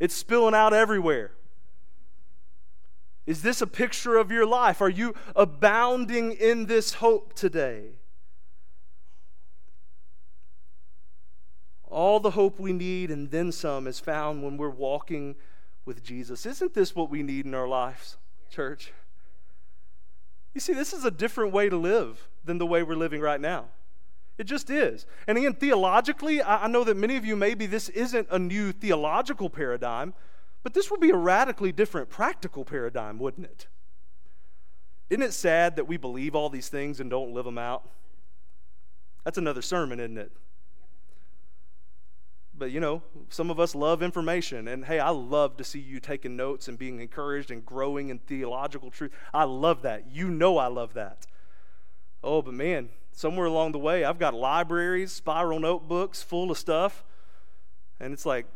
It's 0.00 0.14
spilling 0.14 0.54
out 0.54 0.73
everywhere. 0.73 1.33
Is 3.26 3.42
this 3.42 3.61
a 3.61 3.66
picture 3.66 4.16
of 4.16 4.30
your 4.30 4.47
life? 4.47 4.80
Are 4.80 4.88
you 4.88 5.14
abounding 5.35 6.33
in 6.33 6.64
this 6.64 6.95
hope 6.95 7.35
today? 7.35 7.99
All 11.85 12.21
the 12.21 12.30
hope 12.30 12.59
we 12.59 12.73
need 12.73 13.11
and 13.11 13.30
then 13.30 13.52
some 13.52 13.87
is 13.87 14.00
found 14.00 14.42
when 14.42 14.56
we're 14.56 14.71
walking 14.71 15.37
with 15.85 16.02
Jesus. 16.02 16.47
Isn't 16.47 16.73
this 16.73 16.95
what 16.95 17.11
we 17.11 17.23
need 17.23 17.45
in 17.45 17.54
our 17.54 17.68
lives, 17.68 18.16
church? 18.49 18.92
You 20.56 20.60
see, 20.60 20.72
this 20.72 20.94
is 20.94 21.04
a 21.04 21.10
different 21.10 21.52
way 21.52 21.68
to 21.68 21.76
live 21.76 22.30
than 22.42 22.56
the 22.56 22.64
way 22.64 22.82
we're 22.82 22.96
living 22.96 23.21
right 23.21 23.38
now. 23.42 23.66
It 24.38 24.45
just 24.45 24.71
is. 24.71 25.04
And 25.26 25.36
again, 25.36 25.52
theologically, 25.52 26.42
I 26.42 26.66
know 26.66 26.82
that 26.82 26.97
many 26.97 27.19
of 27.19 27.26
you 27.26 27.36
maybe 27.36 27.66
this 27.66 27.90
isn't 27.90 28.26
a 28.30 28.38
new 28.38 28.73
theological 28.73 29.50
paradigm, 29.50 30.14
but 30.62 30.73
this 30.73 30.90
would 30.90 30.99
be 30.99 31.10
a 31.10 31.16
radically 31.16 31.73
different 31.73 32.08
practical 32.08 32.64
paradigm, 32.64 33.19
wouldn't 33.19 33.45
it? 33.45 33.66
Isn't 35.10 35.21
it 35.21 35.34
sad 35.34 35.76
that 35.76 35.86
we 35.86 35.99
believe 35.99 36.34
all 36.34 36.49
these 36.49 36.71
things 36.71 37.00
and 37.00 37.10
don't 37.10 37.34
live 37.34 37.45
them 37.45 37.58
out? 37.58 37.86
That's 39.25 39.36
another 39.36 39.60
sermon, 39.60 40.00
isn't 40.00 40.16
it? 40.16 40.32
But 42.58 42.71
you 42.71 42.80
know, 42.80 43.02
some 43.28 43.50
of 43.50 43.60
us 43.60 43.75
love 43.75 44.02
information. 44.02 44.69
And 44.69 44.84
hey, 44.84 44.99
I 44.99 45.10
love 45.10 45.56
to 45.58 45.64
see 45.64 45.78
you 45.78 46.00
taking 46.00 46.36
notes 46.36 46.69
and 46.69 46.78
being 46.78 47.00
encouraged 47.00 47.50
and 47.50 47.64
growing 47.64 48.08
in 48.08 48.19
theological 48.19 48.90
truth. 48.90 49.12
I 49.34 49.45
love 49.45 49.82
that. 49.82 50.10
You 50.10 50.30
know, 50.30 50.58
I 50.58 50.69
love 50.69 50.95
that. 50.95 51.26
Oh, 52.23 52.42
but 52.42 52.54
man, 52.54 52.88
somewhere 53.12 53.47
along 53.47 53.73
the 53.73 53.78
way, 53.78 54.04
I've 54.04 54.19
got 54.19 54.34
libraries, 54.34 55.12
spiral 55.12 55.60
notebooks 55.60 56.23
full 56.23 56.50
of 56.50 56.58
stuff. 56.58 57.04
And 58.00 58.12
it's 58.12 58.26
like, 58.26 58.47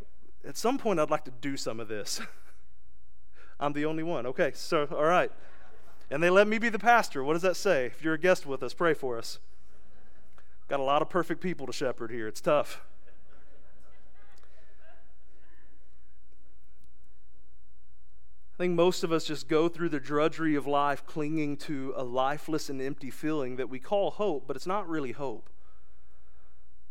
at 0.46 0.56
some 0.56 0.78
point, 0.78 0.98
I'd 0.98 1.10
like 1.10 1.24
to 1.24 1.32
do 1.40 1.56
some 1.56 1.80
of 1.80 1.88
this. 1.88 2.20
I'm 3.60 3.72
the 3.72 3.84
only 3.84 4.02
one. 4.02 4.26
Okay, 4.26 4.52
so, 4.54 4.86
all 4.90 5.04
right. 5.04 5.30
And 6.10 6.22
they 6.22 6.30
let 6.30 6.48
me 6.48 6.58
be 6.58 6.68
the 6.68 6.78
pastor. 6.78 7.22
What 7.22 7.34
does 7.34 7.42
that 7.42 7.56
say? 7.56 7.86
If 7.86 8.02
you're 8.02 8.14
a 8.14 8.18
guest 8.18 8.46
with 8.46 8.62
us, 8.62 8.74
pray 8.74 8.94
for 8.94 9.18
us. 9.18 9.38
Got 10.68 10.80
a 10.80 10.84
lot 10.84 11.02
of 11.02 11.10
perfect 11.10 11.40
people 11.40 11.66
to 11.66 11.72
shepherd 11.72 12.10
here. 12.10 12.26
It's 12.26 12.40
tough. 12.40 12.80
I 18.60 18.64
think 18.64 18.74
most 18.74 19.04
of 19.04 19.10
us 19.10 19.24
just 19.24 19.48
go 19.48 19.70
through 19.70 19.88
the 19.88 19.98
drudgery 19.98 20.54
of 20.54 20.66
life 20.66 21.06
clinging 21.06 21.56
to 21.60 21.94
a 21.96 22.04
lifeless 22.04 22.68
and 22.68 22.78
empty 22.82 23.08
feeling 23.08 23.56
that 23.56 23.70
we 23.70 23.78
call 23.78 24.10
hope, 24.10 24.46
but 24.46 24.54
it's 24.54 24.66
not 24.66 24.86
really 24.86 25.12
hope. 25.12 25.48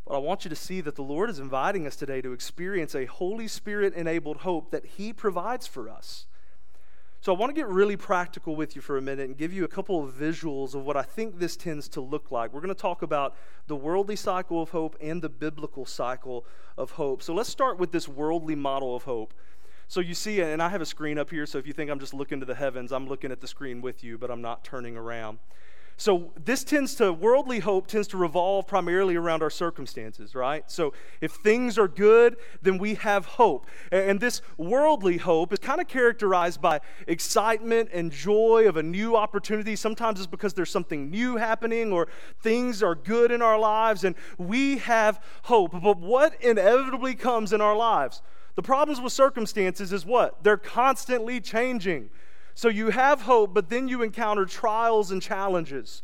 But 0.03 0.15
I 0.15 0.17
want 0.17 0.43
you 0.43 0.49
to 0.49 0.55
see 0.55 0.81
that 0.81 0.95
the 0.95 1.03
Lord 1.03 1.29
is 1.29 1.37
inviting 1.37 1.85
us 1.85 1.95
today 1.95 2.21
to 2.21 2.33
experience 2.33 2.95
a 2.95 3.05
Holy 3.05 3.47
Spirit 3.47 3.93
enabled 3.93 4.37
hope 4.37 4.71
that 4.71 4.83
He 4.83 5.13
provides 5.13 5.67
for 5.67 5.87
us. 5.87 6.25
So 7.21 7.35
I 7.35 7.37
want 7.37 7.51
to 7.51 7.61
get 7.61 7.67
really 7.67 7.97
practical 7.97 8.55
with 8.55 8.75
you 8.75 8.81
for 8.81 8.97
a 8.97 9.01
minute 9.03 9.27
and 9.27 9.37
give 9.37 9.53
you 9.53 9.63
a 9.63 9.67
couple 9.67 10.03
of 10.03 10.15
visuals 10.15 10.73
of 10.73 10.85
what 10.85 10.97
I 10.97 11.03
think 11.03 11.37
this 11.37 11.55
tends 11.55 11.87
to 11.89 12.01
look 12.01 12.31
like. 12.31 12.51
We're 12.51 12.61
going 12.61 12.73
to 12.73 12.81
talk 12.81 13.03
about 13.03 13.35
the 13.67 13.75
worldly 13.75 14.15
cycle 14.15 14.59
of 14.63 14.71
hope 14.71 14.97
and 14.99 15.21
the 15.21 15.29
biblical 15.29 15.85
cycle 15.85 16.47
of 16.79 16.89
hope. 16.89 17.21
So 17.21 17.35
let's 17.35 17.47
start 17.47 17.77
with 17.77 17.91
this 17.91 18.07
worldly 18.07 18.55
model 18.55 18.95
of 18.95 19.03
hope. 19.03 19.35
So 19.89 20.01
you 20.01 20.13
see, 20.13 20.39
and 20.39 20.61
I 20.61 20.69
have 20.69 20.81
a 20.81 20.85
screen 20.85 21.17
up 21.17 21.31
here, 21.31 21.47
so 21.47 21.57
if 21.57 21.65
you 21.65 21.73
think 21.73 21.89
I'm 21.89 21.99
just 21.99 22.13
looking 22.13 22.39
to 22.41 22.45
the 22.45 22.53
heavens, 22.53 22.91
I'm 22.91 23.07
looking 23.07 23.31
at 23.31 23.41
the 23.41 23.47
screen 23.47 23.81
with 23.81 24.03
you, 24.03 24.19
but 24.19 24.29
I'm 24.29 24.41
not 24.41 24.63
turning 24.63 24.95
around. 24.95 25.39
So 25.97 26.31
this 26.45 26.63
tends 26.63 26.93
to, 26.95 27.11
worldly 27.11 27.57
hope 27.57 27.87
tends 27.87 28.07
to 28.09 28.17
revolve 28.17 28.67
primarily 28.67 29.15
around 29.15 29.41
our 29.41 29.49
circumstances, 29.49 30.35
right? 30.35 30.63
So 30.69 30.93
if 31.21 31.31
things 31.31 31.79
are 31.79 31.87
good, 31.87 32.37
then 32.61 32.77
we 32.77 32.95
have 32.95 33.25
hope. 33.25 33.65
And 33.91 34.19
this 34.19 34.43
worldly 34.57 35.17
hope 35.17 35.51
is 35.51 35.59
kind 35.59 35.81
of 35.81 35.87
characterized 35.87 36.61
by 36.61 36.81
excitement 37.07 37.89
and 37.91 38.11
joy 38.11 38.65
of 38.67 38.77
a 38.77 38.83
new 38.83 39.15
opportunity. 39.15 39.75
Sometimes 39.75 40.19
it's 40.19 40.27
because 40.27 40.53
there's 40.53 40.69
something 40.69 41.09
new 41.09 41.37
happening 41.37 41.91
or 41.91 42.09
things 42.41 42.83
are 42.83 42.93
good 42.93 43.31
in 43.31 43.41
our 43.41 43.57
lives 43.57 44.03
and 44.03 44.15
we 44.37 44.77
have 44.77 45.19
hope. 45.45 45.71
But 45.71 45.97
what 45.97 46.39
inevitably 46.43 47.15
comes 47.15 47.51
in 47.53 47.59
our 47.59 47.75
lives? 47.75 48.21
The 48.55 48.61
problems 48.61 48.99
with 49.01 49.13
circumstances 49.13 49.93
is 49.93 50.05
what? 50.05 50.43
They're 50.43 50.57
constantly 50.57 51.39
changing. 51.39 52.09
So 52.55 52.67
you 52.67 52.89
have 52.89 53.21
hope, 53.21 53.53
but 53.53 53.69
then 53.69 53.87
you 53.87 54.01
encounter 54.01 54.45
trials 54.45 55.11
and 55.11 55.21
challenges. 55.21 56.03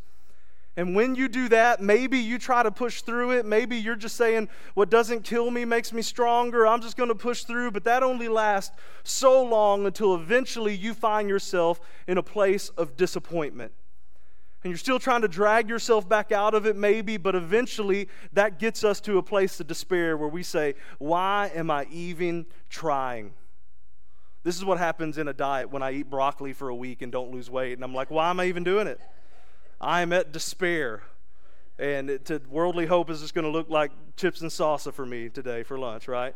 And 0.78 0.96
when 0.96 1.16
you 1.16 1.28
do 1.28 1.48
that, 1.50 1.82
maybe 1.82 2.18
you 2.18 2.38
try 2.38 2.64
to 2.64 2.72
push 2.72 3.02
through 3.02 3.32
it. 3.32 3.46
Maybe 3.46 3.78
you're 3.78 3.96
just 3.96 4.18
saying, 4.18 4.50
what 4.74 4.90
doesn't 4.90 5.24
kill 5.24 5.50
me 5.50 5.64
makes 5.64 5.94
me 5.94 6.02
stronger. 6.02 6.68
I'm 6.68 6.82
just 6.82 6.98
going 6.98 7.10
to 7.10 7.16
push 7.16 7.44
through. 7.44 7.72
But 7.72 7.86
that 7.86 8.04
only 8.04 8.28
lasts 8.28 8.76
so 9.04 9.42
long 9.44 9.86
until 9.86 10.16
eventually 10.16 10.76
you 10.76 10.94
find 10.94 11.30
yourself 11.30 11.80
in 12.08 12.18
a 12.18 12.24
place 12.24 12.70
of 12.70 12.98
disappointment 12.98 13.72
and 14.66 14.72
you're 14.72 14.80
still 14.80 14.98
trying 14.98 15.22
to 15.22 15.28
drag 15.28 15.70
yourself 15.70 16.10
back 16.10 16.32
out 16.32 16.56
of 16.56 16.66
it, 16.66 16.76
maybe, 16.76 17.18
but 17.18 17.36
eventually 17.36 18.10
that 18.34 18.58
gets 18.58 18.84
us 18.84 19.00
to 19.02 19.20
a 19.20 19.22
place 19.22 19.60
of 19.60 19.68
despair 19.68 20.18
where 20.18 20.28
we 20.28 20.42
say, 20.42 20.74
Why 20.98 21.52
am 21.54 21.70
I 21.70 21.86
even 21.92 22.48
trying? 22.68 23.36
This 24.42 24.58
is 24.58 24.66
what 24.66 24.80
happens 24.80 25.20
in 25.20 25.28
a 25.28 25.34
diet 25.34 25.70
when 25.70 25.84
I 25.84 25.92
eat 25.92 26.10
broccoli 26.10 26.52
for 26.52 26.70
a 26.70 26.76
week 26.76 27.04
and 27.04 27.12
don't 27.12 27.30
lose 27.30 27.48
weight. 27.48 27.74
And 27.74 27.84
I'm 27.84 27.94
like, 27.94 28.10
Why 28.10 28.32
am 28.32 28.40
I 28.40 28.46
even 28.46 28.64
doing 28.64 28.88
it? 28.88 29.00
I 29.80 30.02
am 30.02 30.12
at 30.12 30.32
despair. 30.32 31.04
And 31.78 32.10
it, 32.10 32.26
to 32.26 32.42
worldly 32.50 32.88
hope 32.88 33.12
is 33.12 33.22
just 33.22 33.36
going 33.36 33.46
to 33.46 33.52
look 33.52 33.70
like 33.70 33.92
chips 34.16 34.42
and 34.42 34.50
salsa 34.50 34.92
for 34.92 35.06
me 35.06 35.30
today 35.30 35.62
for 35.62 35.78
lunch, 35.78 36.08
right? 36.08 36.34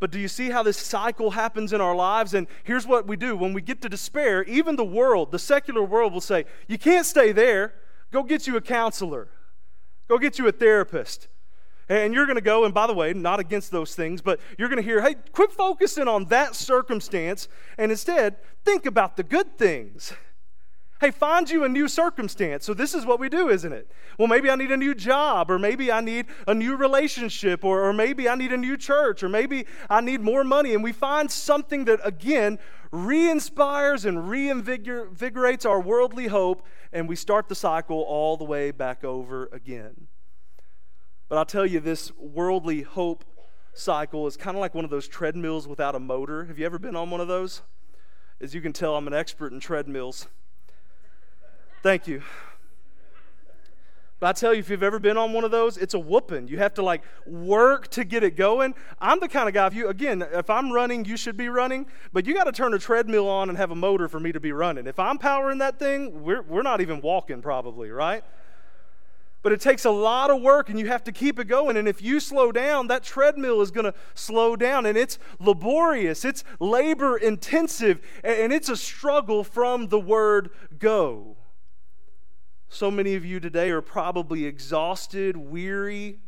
But 0.00 0.12
do 0.12 0.20
you 0.20 0.28
see 0.28 0.50
how 0.50 0.62
this 0.62 0.76
cycle 0.76 1.32
happens 1.32 1.72
in 1.72 1.80
our 1.80 1.94
lives? 1.94 2.34
And 2.34 2.46
here's 2.62 2.86
what 2.86 3.06
we 3.06 3.16
do 3.16 3.36
when 3.36 3.52
we 3.52 3.60
get 3.60 3.82
to 3.82 3.88
despair, 3.88 4.44
even 4.44 4.76
the 4.76 4.84
world, 4.84 5.32
the 5.32 5.38
secular 5.38 5.82
world, 5.82 6.12
will 6.12 6.20
say, 6.20 6.44
You 6.68 6.78
can't 6.78 7.06
stay 7.06 7.32
there. 7.32 7.74
Go 8.12 8.22
get 8.22 8.46
you 8.46 8.56
a 8.56 8.60
counselor, 8.60 9.28
go 10.08 10.18
get 10.18 10.38
you 10.38 10.46
a 10.46 10.52
therapist. 10.52 11.28
And 11.90 12.12
you're 12.12 12.26
going 12.26 12.36
to 12.36 12.42
go, 12.42 12.64
and 12.64 12.74
by 12.74 12.86
the 12.86 12.92
way, 12.92 13.14
not 13.14 13.40
against 13.40 13.70
those 13.70 13.94
things, 13.94 14.20
but 14.20 14.40
you're 14.58 14.68
going 14.68 14.76
to 14.76 14.82
hear, 14.82 15.00
hey, 15.00 15.16
quit 15.32 15.50
focusing 15.50 16.06
on 16.06 16.26
that 16.26 16.54
circumstance 16.54 17.48
and 17.78 17.90
instead 17.90 18.36
think 18.62 18.84
about 18.84 19.16
the 19.16 19.22
good 19.22 19.56
things. 19.56 20.12
Hey, 21.00 21.12
find 21.12 21.48
you 21.48 21.62
a 21.62 21.68
new 21.68 21.86
circumstance. 21.86 22.64
So, 22.64 22.74
this 22.74 22.92
is 22.92 23.06
what 23.06 23.20
we 23.20 23.28
do, 23.28 23.48
isn't 23.48 23.72
it? 23.72 23.88
Well, 24.18 24.26
maybe 24.26 24.50
I 24.50 24.56
need 24.56 24.72
a 24.72 24.76
new 24.76 24.96
job, 24.96 25.48
or 25.48 25.56
maybe 25.58 25.92
I 25.92 26.00
need 26.00 26.26
a 26.48 26.54
new 26.54 26.74
relationship, 26.74 27.64
or, 27.64 27.84
or 27.84 27.92
maybe 27.92 28.28
I 28.28 28.34
need 28.34 28.52
a 28.52 28.56
new 28.56 28.76
church, 28.76 29.22
or 29.22 29.28
maybe 29.28 29.66
I 29.88 30.00
need 30.00 30.22
more 30.22 30.42
money. 30.42 30.74
And 30.74 30.82
we 30.82 30.90
find 30.90 31.30
something 31.30 31.84
that, 31.84 32.00
again, 32.02 32.58
re 32.90 33.30
inspires 33.30 34.04
and 34.04 34.28
reinvigorates 34.28 35.64
our 35.64 35.80
worldly 35.80 36.26
hope, 36.26 36.66
and 36.92 37.08
we 37.08 37.14
start 37.14 37.48
the 37.48 37.54
cycle 37.54 38.00
all 38.02 38.36
the 38.36 38.44
way 38.44 38.72
back 38.72 39.04
over 39.04 39.48
again. 39.52 40.08
But 41.28 41.38
I'll 41.38 41.46
tell 41.46 41.66
you, 41.66 41.78
this 41.78 42.10
worldly 42.16 42.82
hope 42.82 43.24
cycle 43.72 44.26
is 44.26 44.36
kind 44.36 44.56
of 44.56 44.60
like 44.60 44.74
one 44.74 44.84
of 44.84 44.90
those 44.90 45.06
treadmills 45.06 45.68
without 45.68 45.94
a 45.94 46.00
motor. 46.00 46.46
Have 46.46 46.58
you 46.58 46.66
ever 46.66 46.80
been 46.80 46.96
on 46.96 47.10
one 47.10 47.20
of 47.20 47.28
those? 47.28 47.62
As 48.40 48.52
you 48.52 48.60
can 48.60 48.72
tell, 48.72 48.96
I'm 48.96 49.06
an 49.06 49.14
expert 49.14 49.52
in 49.52 49.60
treadmills. 49.60 50.26
Thank 51.82 52.08
you. 52.08 52.22
But 54.20 54.26
I 54.26 54.32
tell 54.32 54.52
you, 54.52 54.58
if 54.58 54.68
you've 54.68 54.82
ever 54.82 54.98
been 54.98 55.16
on 55.16 55.32
one 55.32 55.44
of 55.44 55.52
those, 55.52 55.76
it's 55.76 55.94
a 55.94 55.98
whooping. 55.98 56.48
You 56.48 56.58
have 56.58 56.74
to 56.74 56.82
like 56.82 57.02
work 57.24 57.86
to 57.88 58.02
get 58.02 58.24
it 58.24 58.34
going. 58.34 58.74
I'm 59.00 59.20
the 59.20 59.28
kind 59.28 59.48
of 59.48 59.54
guy, 59.54 59.66
if 59.68 59.74
you, 59.74 59.88
again, 59.88 60.26
if 60.32 60.50
I'm 60.50 60.72
running, 60.72 61.04
you 61.04 61.16
should 61.16 61.36
be 61.36 61.48
running, 61.48 61.86
but 62.12 62.26
you 62.26 62.34
got 62.34 62.44
to 62.44 62.52
turn 62.52 62.74
a 62.74 62.80
treadmill 62.80 63.28
on 63.28 63.48
and 63.48 63.56
have 63.56 63.70
a 63.70 63.76
motor 63.76 64.08
for 64.08 64.18
me 64.18 64.32
to 64.32 64.40
be 64.40 64.50
running. 64.50 64.88
If 64.88 64.98
I'm 64.98 65.18
powering 65.18 65.58
that 65.58 65.78
thing, 65.78 66.24
we're, 66.24 66.42
we're 66.42 66.62
not 66.62 66.80
even 66.80 67.00
walking 67.00 67.40
probably, 67.40 67.90
right? 67.90 68.24
But 69.42 69.52
it 69.52 69.60
takes 69.60 69.84
a 69.84 69.90
lot 69.90 70.30
of 70.32 70.42
work 70.42 70.68
and 70.68 70.80
you 70.80 70.88
have 70.88 71.04
to 71.04 71.12
keep 71.12 71.38
it 71.38 71.44
going. 71.44 71.76
And 71.76 71.86
if 71.86 72.02
you 72.02 72.18
slow 72.18 72.50
down, 72.50 72.88
that 72.88 73.04
treadmill 73.04 73.60
is 73.60 73.70
going 73.70 73.84
to 73.84 73.94
slow 74.14 74.56
down. 74.56 74.84
And 74.84 74.98
it's 74.98 75.20
laborious, 75.38 76.24
it's 76.24 76.42
labor 76.58 77.16
intensive, 77.16 78.00
and 78.24 78.52
it's 78.52 78.68
a 78.68 78.76
struggle 78.76 79.44
from 79.44 79.88
the 79.88 80.00
word 80.00 80.50
go. 80.80 81.36
So 82.68 82.90
many 82.90 83.14
of 83.14 83.24
you 83.24 83.40
today 83.40 83.70
are 83.70 83.80
probably 83.80 84.44
exhausted, 84.44 85.36
weary, 85.36 86.18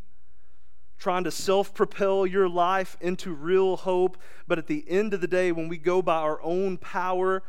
trying 0.98 1.24
to 1.24 1.30
self 1.30 1.74
propel 1.74 2.26
your 2.26 2.48
life 2.48 2.96
into 3.00 3.32
real 3.32 3.76
hope. 3.76 4.16
But 4.48 4.58
at 4.58 4.66
the 4.66 4.84
end 4.88 5.12
of 5.12 5.20
the 5.20 5.26
day, 5.26 5.52
when 5.52 5.68
we 5.68 5.76
go 5.76 6.00
by 6.00 6.16
our 6.16 6.40
own 6.42 6.78
power, 6.78 7.42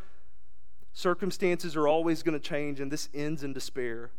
circumstances 0.94 1.76
are 1.76 1.88
always 1.88 2.22
going 2.22 2.40
to 2.40 2.46
change, 2.46 2.80
and 2.80 2.92
this 2.92 3.08
ends 3.14 3.44
in 3.44 3.54
despair 3.54 4.12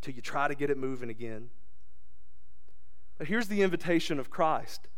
till 0.00 0.14
you 0.14 0.22
try 0.22 0.48
to 0.48 0.54
get 0.54 0.68
it 0.68 0.76
moving 0.76 1.08
again. 1.08 1.50
But 3.16 3.28
here's 3.28 3.46
the 3.46 3.62
invitation 3.62 4.18
of 4.18 4.30
Christ 4.30 4.88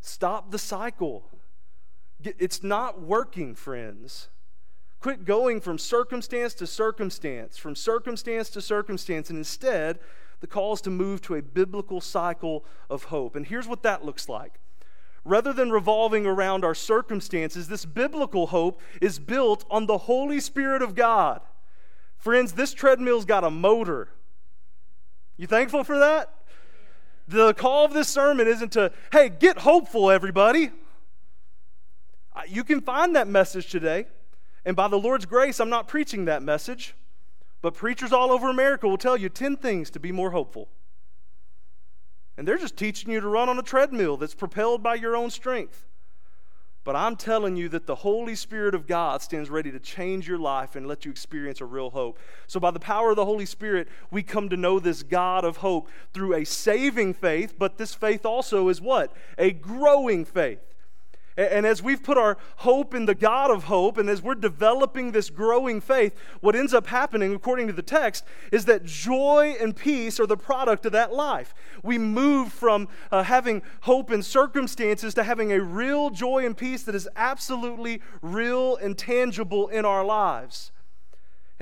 stop 0.00 0.50
the 0.52 0.58
cycle. 0.58 1.24
It's 2.22 2.62
not 2.62 3.02
working, 3.02 3.56
friends. 3.56 4.28
Quit 5.02 5.24
going 5.24 5.60
from 5.60 5.78
circumstance 5.78 6.54
to 6.54 6.64
circumstance, 6.64 7.58
from 7.58 7.74
circumstance 7.74 8.48
to 8.50 8.60
circumstance, 8.60 9.30
and 9.30 9.36
instead, 9.36 9.98
the 10.38 10.46
call 10.46 10.74
is 10.74 10.80
to 10.82 10.90
move 10.90 11.20
to 11.22 11.34
a 11.34 11.42
biblical 11.42 12.00
cycle 12.00 12.64
of 12.88 13.04
hope. 13.04 13.34
And 13.34 13.44
here's 13.44 13.66
what 13.66 13.82
that 13.82 14.04
looks 14.04 14.28
like. 14.28 14.60
Rather 15.24 15.52
than 15.52 15.72
revolving 15.72 16.24
around 16.24 16.64
our 16.64 16.74
circumstances, 16.74 17.66
this 17.66 17.84
biblical 17.84 18.46
hope 18.46 18.80
is 19.00 19.18
built 19.18 19.64
on 19.68 19.86
the 19.86 19.98
Holy 19.98 20.38
Spirit 20.38 20.82
of 20.82 20.94
God. 20.94 21.40
Friends, 22.16 22.52
this 22.52 22.72
treadmill's 22.72 23.24
got 23.24 23.42
a 23.42 23.50
motor. 23.50 24.10
You 25.36 25.48
thankful 25.48 25.82
for 25.82 25.98
that? 25.98 26.32
The 27.26 27.54
call 27.54 27.84
of 27.84 27.92
this 27.92 28.06
sermon 28.06 28.46
isn't 28.46 28.70
to, 28.74 28.92
hey, 29.10 29.30
get 29.30 29.58
hopeful, 29.58 30.12
everybody. 30.12 30.70
You 32.46 32.62
can 32.62 32.80
find 32.80 33.16
that 33.16 33.26
message 33.26 33.68
today. 33.68 34.06
And 34.64 34.76
by 34.76 34.88
the 34.88 34.98
Lord's 34.98 35.26
grace, 35.26 35.60
I'm 35.60 35.70
not 35.70 35.88
preaching 35.88 36.24
that 36.26 36.42
message, 36.42 36.94
but 37.60 37.74
preachers 37.74 38.12
all 38.12 38.30
over 38.30 38.48
America 38.48 38.88
will 38.88 38.98
tell 38.98 39.16
you 39.16 39.28
10 39.28 39.56
things 39.56 39.90
to 39.90 40.00
be 40.00 40.12
more 40.12 40.30
hopeful. 40.30 40.68
And 42.36 42.46
they're 42.46 42.58
just 42.58 42.76
teaching 42.76 43.12
you 43.12 43.20
to 43.20 43.28
run 43.28 43.48
on 43.48 43.58
a 43.58 43.62
treadmill 43.62 44.16
that's 44.16 44.34
propelled 44.34 44.82
by 44.82 44.94
your 44.94 45.16
own 45.16 45.30
strength. 45.30 45.86
But 46.84 46.96
I'm 46.96 47.14
telling 47.14 47.54
you 47.54 47.68
that 47.68 47.86
the 47.86 47.94
Holy 47.94 48.34
Spirit 48.34 48.74
of 48.74 48.88
God 48.88 49.22
stands 49.22 49.48
ready 49.48 49.70
to 49.70 49.78
change 49.78 50.26
your 50.26 50.38
life 50.38 50.74
and 50.74 50.86
let 50.88 51.04
you 51.04 51.12
experience 51.12 51.60
a 51.60 51.64
real 51.64 51.90
hope. 51.90 52.18
So, 52.48 52.58
by 52.58 52.72
the 52.72 52.80
power 52.80 53.10
of 53.10 53.16
the 53.16 53.24
Holy 53.24 53.46
Spirit, 53.46 53.86
we 54.10 54.24
come 54.24 54.48
to 54.48 54.56
know 54.56 54.80
this 54.80 55.04
God 55.04 55.44
of 55.44 55.58
hope 55.58 55.88
through 56.12 56.34
a 56.34 56.44
saving 56.44 57.14
faith, 57.14 57.54
but 57.56 57.78
this 57.78 57.94
faith 57.94 58.26
also 58.26 58.68
is 58.68 58.80
what? 58.80 59.14
A 59.38 59.52
growing 59.52 60.24
faith. 60.24 60.71
And 61.36 61.64
as 61.64 61.82
we've 61.82 62.02
put 62.02 62.18
our 62.18 62.36
hope 62.56 62.94
in 62.94 63.06
the 63.06 63.14
God 63.14 63.50
of 63.50 63.64
hope, 63.64 63.96
and 63.96 64.10
as 64.10 64.20
we're 64.20 64.34
developing 64.34 65.12
this 65.12 65.30
growing 65.30 65.80
faith, 65.80 66.14
what 66.40 66.54
ends 66.54 66.74
up 66.74 66.88
happening, 66.88 67.34
according 67.34 67.68
to 67.68 67.72
the 67.72 67.82
text, 67.82 68.24
is 68.50 68.66
that 68.66 68.84
joy 68.84 69.56
and 69.58 69.74
peace 69.74 70.20
are 70.20 70.26
the 70.26 70.36
product 70.36 70.84
of 70.84 70.92
that 70.92 71.12
life. 71.12 71.54
We 71.82 71.96
move 71.96 72.52
from 72.52 72.88
uh, 73.10 73.22
having 73.22 73.62
hope 73.82 74.10
in 74.10 74.22
circumstances 74.22 75.14
to 75.14 75.24
having 75.24 75.52
a 75.52 75.60
real 75.60 76.10
joy 76.10 76.44
and 76.44 76.56
peace 76.56 76.82
that 76.82 76.94
is 76.94 77.08
absolutely 77.16 78.02
real 78.20 78.76
and 78.76 78.96
tangible 78.96 79.68
in 79.68 79.84
our 79.84 80.04
lives. 80.04 80.70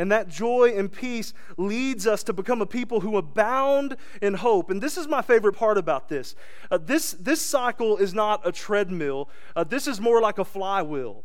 And 0.00 0.10
that 0.12 0.28
joy 0.28 0.72
and 0.74 0.90
peace 0.90 1.34
leads 1.58 2.06
us 2.06 2.22
to 2.22 2.32
become 2.32 2.62
a 2.62 2.66
people 2.66 3.00
who 3.00 3.18
abound 3.18 3.98
in 4.22 4.32
hope. 4.32 4.70
And 4.70 4.80
this 4.80 4.96
is 4.96 5.06
my 5.06 5.20
favorite 5.20 5.52
part 5.52 5.76
about 5.76 6.08
this. 6.08 6.34
Uh, 6.70 6.78
this, 6.78 7.12
this 7.12 7.42
cycle 7.42 7.98
is 7.98 8.14
not 8.14 8.40
a 8.48 8.50
treadmill, 8.50 9.28
uh, 9.54 9.62
this 9.62 9.86
is 9.86 10.00
more 10.00 10.22
like 10.22 10.38
a 10.38 10.44
flywheel. 10.44 11.22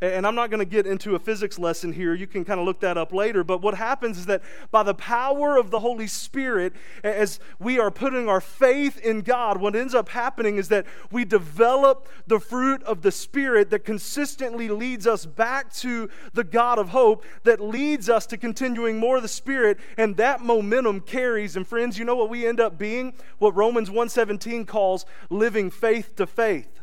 And 0.00 0.26
I'm 0.26 0.34
not 0.34 0.50
going 0.50 0.60
to 0.60 0.66
get 0.66 0.86
into 0.86 1.14
a 1.14 1.18
physics 1.18 1.58
lesson 1.58 1.92
here. 1.92 2.12
You 2.12 2.26
can 2.26 2.44
kind 2.44 2.60
of 2.60 2.66
look 2.66 2.80
that 2.80 2.98
up 2.98 3.12
later. 3.12 3.42
But 3.42 3.62
what 3.62 3.74
happens 3.74 4.18
is 4.18 4.26
that 4.26 4.42
by 4.70 4.82
the 4.82 4.92
power 4.94 5.56
of 5.56 5.70
the 5.70 5.80
Holy 5.80 6.06
Spirit, 6.06 6.74
as 7.02 7.40
we 7.58 7.78
are 7.78 7.90
putting 7.90 8.28
our 8.28 8.40
faith 8.40 8.98
in 8.98 9.22
God, 9.22 9.58
what 9.58 9.74
ends 9.74 9.94
up 9.94 10.10
happening 10.10 10.58
is 10.58 10.68
that 10.68 10.84
we 11.10 11.24
develop 11.24 12.08
the 12.26 12.38
fruit 12.38 12.82
of 12.82 13.00
the 13.00 13.10
Spirit 13.10 13.70
that 13.70 13.84
consistently 13.84 14.68
leads 14.68 15.06
us 15.06 15.24
back 15.24 15.72
to 15.74 16.10
the 16.34 16.44
God 16.44 16.78
of 16.78 16.90
hope, 16.90 17.24
that 17.44 17.60
leads 17.60 18.10
us 18.10 18.26
to 18.26 18.36
continuing 18.36 18.98
more 18.98 19.16
of 19.16 19.22
the 19.22 19.28
Spirit, 19.28 19.78
and 19.96 20.16
that 20.18 20.42
momentum 20.42 21.00
carries. 21.00 21.56
And 21.56 21.66
friends, 21.66 21.98
you 21.98 22.04
know 22.04 22.16
what 22.16 22.28
we 22.28 22.46
end 22.46 22.60
up 22.60 22.76
being? 22.76 23.14
What 23.38 23.56
Romans 23.56 23.88
1:17 23.88 24.66
calls 24.66 25.06
living 25.30 25.70
faith 25.70 26.16
to 26.16 26.26
faith. 26.26 26.80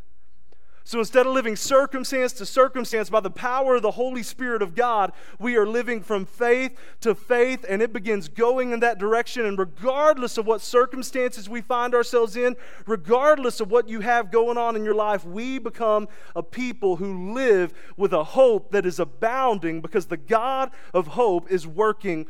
So 0.86 1.00
instead 1.00 1.26
of 1.26 1.34
living 1.34 1.56
circumstance 1.56 2.34
to 2.34 2.46
circumstance 2.46 3.10
by 3.10 3.22
the 3.22 3.32
power 3.32 3.76
of 3.76 3.82
the 3.82 3.92
Holy 3.92 4.22
Spirit 4.22 4.62
of 4.62 4.76
God, 4.76 5.14
we 5.40 5.56
are 5.56 5.66
living 5.66 6.02
from 6.02 6.26
faith 6.26 6.78
to 7.02 7.16
faith, 7.16 7.66
and 7.70 7.82
it 7.82 7.94
begins 7.94 8.28
going 8.28 8.72
in 8.72 8.82
that 8.82 9.00
direction. 9.00 9.46
And 9.46 9.58
regardless 9.58 10.38
of 10.38 10.46
what 10.46 10.60
circumstances 10.60 11.48
we 11.48 11.62
find 11.62 11.96
ourselves 11.96 12.36
in, 12.36 12.58
regardless 12.86 13.62
of 13.62 13.72
what 13.72 13.88
you 13.88 14.02
have 14.02 14.30
going 14.30 14.58
on 14.58 14.76
in 14.76 14.84
your 14.84 14.94
life, 14.94 15.26
we 15.26 15.58
become 15.58 16.10
a 16.36 16.44
people 16.44 16.98
who 16.98 17.34
live 17.34 17.74
with 17.96 18.12
a 18.12 18.24
hope 18.26 18.72
that 18.72 18.86
is 18.86 19.00
abounding 19.00 19.80
because 19.80 20.08
the 20.08 20.18
God 20.18 20.70
of 20.94 21.08
hope 21.08 21.50
is 21.50 21.66
working 21.66 22.26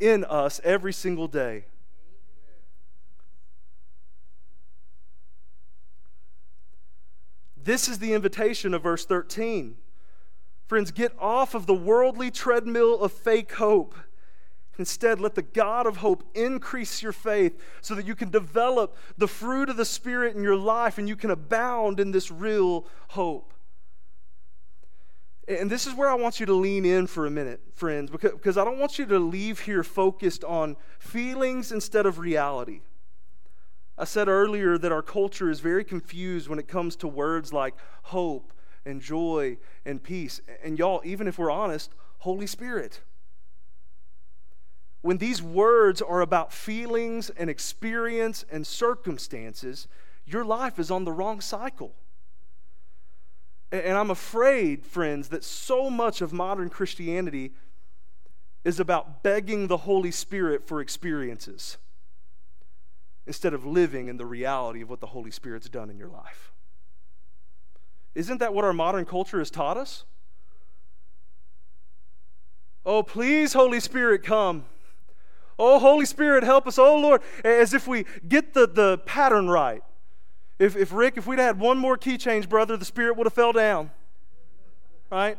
in 0.00 0.24
us 0.24 0.60
every 0.64 0.92
single 0.92 1.28
day. 1.28 1.66
This 7.64 7.88
is 7.88 7.98
the 7.98 8.12
invitation 8.12 8.74
of 8.74 8.82
verse 8.82 9.04
13. 9.04 9.76
Friends, 10.66 10.90
get 10.90 11.12
off 11.18 11.54
of 11.54 11.66
the 11.66 11.74
worldly 11.74 12.30
treadmill 12.30 13.00
of 13.00 13.12
fake 13.12 13.52
hope. 13.52 13.94
Instead, 14.78 15.20
let 15.20 15.34
the 15.34 15.42
God 15.42 15.86
of 15.86 15.98
hope 15.98 16.24
increase 16.34 17.02
your 17.02 17.12
faith 17.12 17.60
so 17.82 17.94
that 17.94 18.06
you 18.06 18.14
can 18.14 18.30
develop 18.30 18.96
the 19.18 19.28
fruit 19.28 19.68
of 19.68 19.76
the 19.76 19.84
Spirit 19.84 20.34
in 20.34 20.42
your 20.42 20.56
life 20.56 20.96
and 20.96 21.08
you 21.08 21.16
can 21.16 21.30
abound 21.30 22.00
in 22.00 22.10
this 22.10 22.30
real 22.30 22.86
hope. 23.08 23.52
And 25.46 25.70
this 25.70 25.86
is 25.86 25.94
where 25.94 26.08
I 26.08 26.14
want 26.14 26.40
you 26.40 26.46
to 26.46 26.54
lean 26.54 26.84
in 26.84 27.06
for 27.06 27.26
a 27.26 27.30
minute, 27.30 27.60
friends, 27.74 28.10
because 28.10 28.56
I 28.56 28.64
don't 28.64 28.78
want 28.78 28.98
you 28.98 29.04
to 29.06 29.18
leave 29.18 29.60
here 29.60 29.82
focused 29.82 30.44
on 30.44 30.76
feelings 30.98 31.70
instead 31.70 32.06
of 32.06 32.18
reality. 32.18 32.80
I 33.98 34.04
said 34.04 34.28
earlier 34.28 34.78
that 34.78 34.92
our 34.92 35.02
culture 35.02 35.50
is 35.50 35.60
very 35.60 35.84
confused 35.84 36.48
when 36.48 36.58
it 36.58 36.68
comes 36.68 36.96
to 36.96 37.08
words 37.08 37.52
like 37.52 37.74
hope 38.04 38.52
and 38.86 39.00
joy 39.00 39.58
and 39.84 40.02
peace. 40.02 40.40
And 40.64 40.78
y'all, 40.78 41.02
even 41.04 41.28
if 41.28 41.38
we're 41.38 41.50
honest, 41.50 41.92
Holy 42.18 42.46
Spirit. 42.46 43.00
When 45.02 45.18
these 45.18 45.42
words 45.42 46.00
are 46.00 46.20
about 46.20 46.52
feelings 46.52 47.28
and 47.30 47.50
experience 47.50 48.44
and 48.50 48.66
circumstances, 48.66 49.88
your 50.24 50.44
life 50.44 50.78
is 50.78 50.90
on 50.90 51.04
the 51.04 51.12
wrong 51.12 51.40
cycle. 51.40 51.94
And 53.72 53.96
I'm 53.96 54.10
afraid, 54.10 54.86
friends, 54.86 55.28
that 55.28 55.44
so 55.44 55.90
much 55.90 56.20
of 56.20 56.32
modern 56.32 56.68
Christianity 56.68 57.52
is 58.64 58.78
about 58.78 59.22
begging 59.22 59.66
the 59.66 59.78
Holy 59.78 60.10
Spirit 60.10 60.66
for 60.66 60.80
experiences 60.80 61.78
instead 63.26 63.54
of 63.54 63.64
living 63.64 64.08
in 64.08 64.16
the 64.16 64.26
reality 64.26 64.82
of 64.82 64.90
what 64.90 65.00
the 65.00 65.06
Holy 65.06 65.30
Spirit's 65.30 65.68
done 65.68 65.90
in 65.90 65.96
your 65.96 66.08
life. 66.08 66.52
Isn't 68.14 68.38
that 68.38 68.52
what 68.52 68.64
our 68.64 68.72
modern 68.72 69.04
culture 69.04 69.38
has 69.38 69.50
taught 69.50 69.76
us? 69.76 70.04
Oh, 72.84 73.02
please, 73.02 73.52
Holy 73.52 73.80
Spirit, 73.80 74.22
come. 74.22 74.64
Oh, 75.58 75.78
Holy 75.78 76.04
Spirit, 76.04 76.42
help 76.42 76.66
us. 76.66 76.78
Oh, 76.78 76.98
Lord, 76.98 77.22
as 77.44 77.72
if 77.72 77.86
we 77.86 78.04
get 78.28 78.54
the, 78.54 78.66
the 78.66 78.98
pattern 78.98 79.48
right. 79.48 79.82
If, 80.58 80.76
if 80.76 80.92
Rick, 80.92 81.16
if 81.16 81.26
we'd 81.26 81.38
had 81.38 81.58
one 81.58 81.78
more 81.78 81.96
key 81.96 82.18
change, 82.18 82.48
brother, 82.48 82.76
the 82.76 82.84
Spirit 82.84 83.16
would 83.16 83.26
have 83.26 83.32
fell 83.32 83.52
down. 83.52 83.90
Right? 85.10 85.38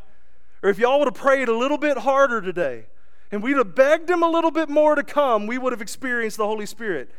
Or 0.61 0.69
if 0.69 0.79
y'all 0.79 0.99
would 0.99 1.07
have 1.07 1.15
prayed 1.15 1.49
a 1.49 1.57
little 1.57 1.77
bit 1.77 1.97
harder 1.97 2.41
today 2.41 2.85
and 3.31 3.43
we'd 3.43 3.57
have 3.57 3.75
begged 3.75 4.09
Him 4.09 4.23
a 4.23 4.29
little 4.29 4.51
bit 4.51 4.69
more 4.69 4.95
to 4.95 5.03
come, 5.03 5.47
we 5.47 5.57
would 5.57 5.73
have 5.73 5.81
experienced 5.81 6.37
the 6.37 6.45
Holy 6.45 6.65
Spirit. 6.65 7.11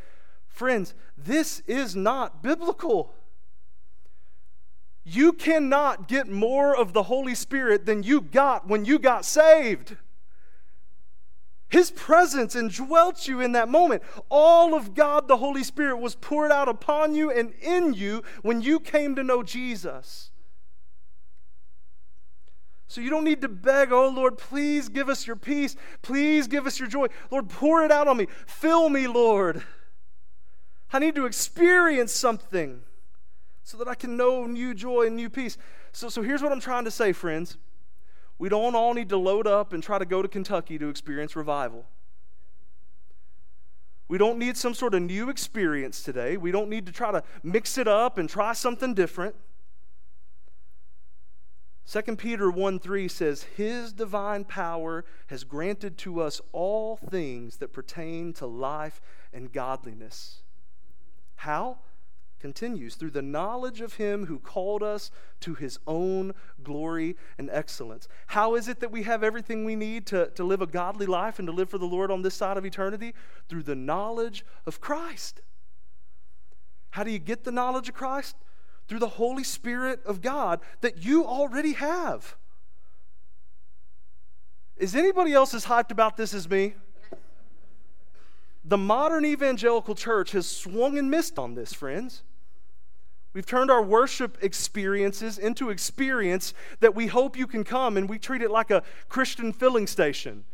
Friends, 0.54 0.94
this 1.18 1.64
is 1.66 1.96
not 1.96 2.40
biblical. 2.40 3.12
You 5.02 5.32
cannot 5.32 6.06
get 6.06 6.28
more 6.28 6.76
of 6.76 6.92
the 6.92 7.02
Holy 7.02 7.34
Spirit 7.34 7.86
than 7.86 8.04
you 8.04 8.20
got 8.20 8.68
when 8.68 8.84
you 8.84 9.00
got 9.00 9.24
saved. 9.24 9.96
His 11.68 11.90
presence 11.90 12.54
indwelt 12.54 13.26
you 13.26 13.40
in 13.40 13.50
that 13.50 13.68
moment. 13.68 14.04
All 14.28 14.76
of 14.76 14.94
God, 14.94 15.26
the 15.26 15.38
Holy 15.38 15.64
Spirit, 15.64 15.96
was 15.96 16.14
poured 16.14 16.52
out 16.52 16.68
upon 16.68 17.16
you 17.16 17.32
and 17.32 17.52
in 17.60 17.92
you 17.92 18.22
when 18.42 18.62
you 18.62 18.78
came 18.78 19.16
to 19.16 19.24
know 19.24 19.42
Jesus. 19.42 20.30
So 22.86 23.00
you 23.00 23.10
don't 23.10 23.24
need 23.24 23.40
to 23.40 23.48
beg, 23.48 23.90
oh 23.90 24.08
Lord, 24.08 24.38
please 24.38 24.88
give 24.88 25.08
us 25.08 25.26
your 25.26 25.34
peace. 25.34 25.74
Please 26.00 26.46
give 26.46 26.64
us 26.64 26.78
your 26.78 26.88
joy. 26.88 27.08
Lord, 27.32 27.48
pour 27.48 27.84
it 27.84 27.90
out 27.90 28.06
on 28.06 28.18
me. 28.18 28.28
Fill 28.46 28.88
me, 28.88 29.08
Lord. 29.08 29.64
I 30.94 31.00
need 31.00 31.16
to 31.16 31.26
experience 31.26 32.12
something 32.12 32.82
so 33.64 33.76
that 33.78 33.88
I 33.88 33.96
can 33.96 34.16
know 34.16 34.46
new 34.46 34.74
joy 34.74 35.08
and 35.08 35.16
new 35.16 35.28
peace. 35.28 35.58
So, 35.90 36.08
so 36.08 36.22
here's 36.22 36.40
what 36.40 36.52
I'm 36.52 36.60
trying 36.60 36.84
to 36.84 36.90
say, 36.92 37.12
friends. 37.12 37.56
We 38.38 38.48
don't 38.48 38.76
all 38.76 38.94
need 38.94 39.08
to 39.08 39.16
load 39.16 39.48
up 39.48 39.72
and 39.72 39.82
try 39.82 39.98
to 39.98 40.04
go 40.04 40.22
to 40.22 40.28
Kentucky 40.28 40.78
to 40.78 40.88
experience 40.88 41.34
revival. 41.34 41.84
We 44.06 44.18
don't 44.18 44.38
need 44.38 44.56
some 44.56 44.72
sort 44.72 44.94
of 44.94 45.02
new 45.02 45.30
experience 45.30 46.00
today. 46.00 46.36
We 46.36 46.52
don't 46.52 46.70
need 46.70 46.86
to 46.86 46.92
try 46.92 47.10
to 47.10 47.24
mix 47.42 47.76
it 47.76 47.88
up 47.88 48.16
and 48.16 48.30
try 48.30 48.52
something 48.52 48.94
different. 48.94 49.34
2 51.90 52.14
Peter 52.14 52.52
1 52.52 52.78
3 52.78 53.08
says, 53.08 53.42
His 53.56 53.92
divine 53.92 54.44
power 54.44 55.04
has 55.26 55.42
granted 55.42 55.98
to 55.98 56.20
us 56.20 56.40
all 56.52 56.96
things 56.96 57.56
that 57.56 57.72
pertain 57.72 58.32
to 58.34 58.46
life 58.46 59.00
and 59.32 59.52
godliness. 59.52 60.43
How? 61.36 61.78
continues 62.44 62.94
through 62.94 63.10
the 63.10 63.22
knowledge 63.22 63.80
of 63.80 63.94
him 63.94 64.26
who 64.26 64.38
called 64.38 64.82
us 64.82 65.10
to 65.40 65.54
his 65.54 65.78
own 65.86 66.34
glory 66.62 67.16
and 67.38 67.48
excellence. 67.50 68.06
How 68.26 68.54
is 68.54 68.68
it 68.68 68.80
that 68.80 68.90
we 68.90 69.04
have 69.04 69.24
everything 69.24 69.64
we 69.64 69.74
need 69.74 70.04
to, 70.08 70.28
to 70.32 70.44
live 70.44 70.60
a 70.60 70.66
godly 70.66 71.06
life 71.06 71.38
and 71.38 71.48
to 71.48 71.52
live 71.52 71.70
for 71.70 71.78
the 71.78 71.86
Lord 71.86 72.10
on 72.10 72.20
this 72.20 72.34
side 72.34 72.58
of 72.58 72.66
eternity? 72.66 73.14
Through 73.48 73.62
the 73.62 73.74
knowledge 73.74 74.44
of 74.66 74.78
Christ. 74.78 75.40
How 76.90 77.02
do 77.02 77.10
you 77.10 77.18
get 77.18 77.44
the 77.44 77.50
knowledge 77.50 77.88
of 77.88 77.94
Christ? 77.94 78.36
Through 78.88 78.98
the 78.98 79.08
Holy 79.08 79.42
Spirit 79.42 80.04
of 80.04 80.20
God 80.20 80.60
that 80.82 81.02
you 81.02 81.24
already 81.24 81.72
have. 81.72 82.36
Is 84.76 84.94
anybody 84.94 85.32
else 85.32 85.54
as 85.54 85.64
hyped 85.64 85.90
about 85.90 86.18
this 86.18 86.34
as 86.34 86.46
me? 86.46 86.74
The 88.64 88.78
modern 88.78 89.24
evangelical 89.24 89.94
church 89.94 90.32
has 90.32 90.46
swung 90.46 90.96
and 90.96 91.10
missed 91.10 91.38
on 91.38 91.54
this, 91.54 91.72
friends. 91.72 92.22
We've 93.34 93.44
turned 93.44 93.70
our 93.70 93.82
worship 93.82 94.38
experiences 94.40 95.38
into 95.38 95.68
experience 95.68 96.54
that 96.80 96.94
we 96.94 97.08
hope 97.08 97.36
you 97.36 97.46
can 97.46 97.64
come, 97.64 97.96
and 97.96 98.08
we 98.08 98.18
treat 98.18 98.40
it 98.40 98.50
like 98.50 98.70
a 98.70 98.82
Christian 99.08 99.52
filling 99.52 99.86
station. 99.86 100.44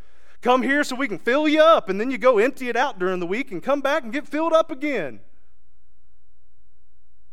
Come 0.40 0.62
here 0.62 0.82
so 0.82 0.96
we 0.96 1.06
can 1.06 1.18
fill 1.18 1.46
you 1.46 1.60
up, 1.60 1.88
and 1.88 2.00
then 2.00 2.10
you 2.10 2.18
go 2.18 2.38
empty 2.38 2.68
it 2.68 2.76
out 2.76 2.98
during 2.98 3.20
the 3.20 3.26
week 3.26 3.52
and 3.52 3.62
come 3.62 3.80
back 3.80 4.02
and 4.02 4.12
get 4.12 4.26
filled 4.26 4.54
up 4.54 4.70
again. 4.70 5.20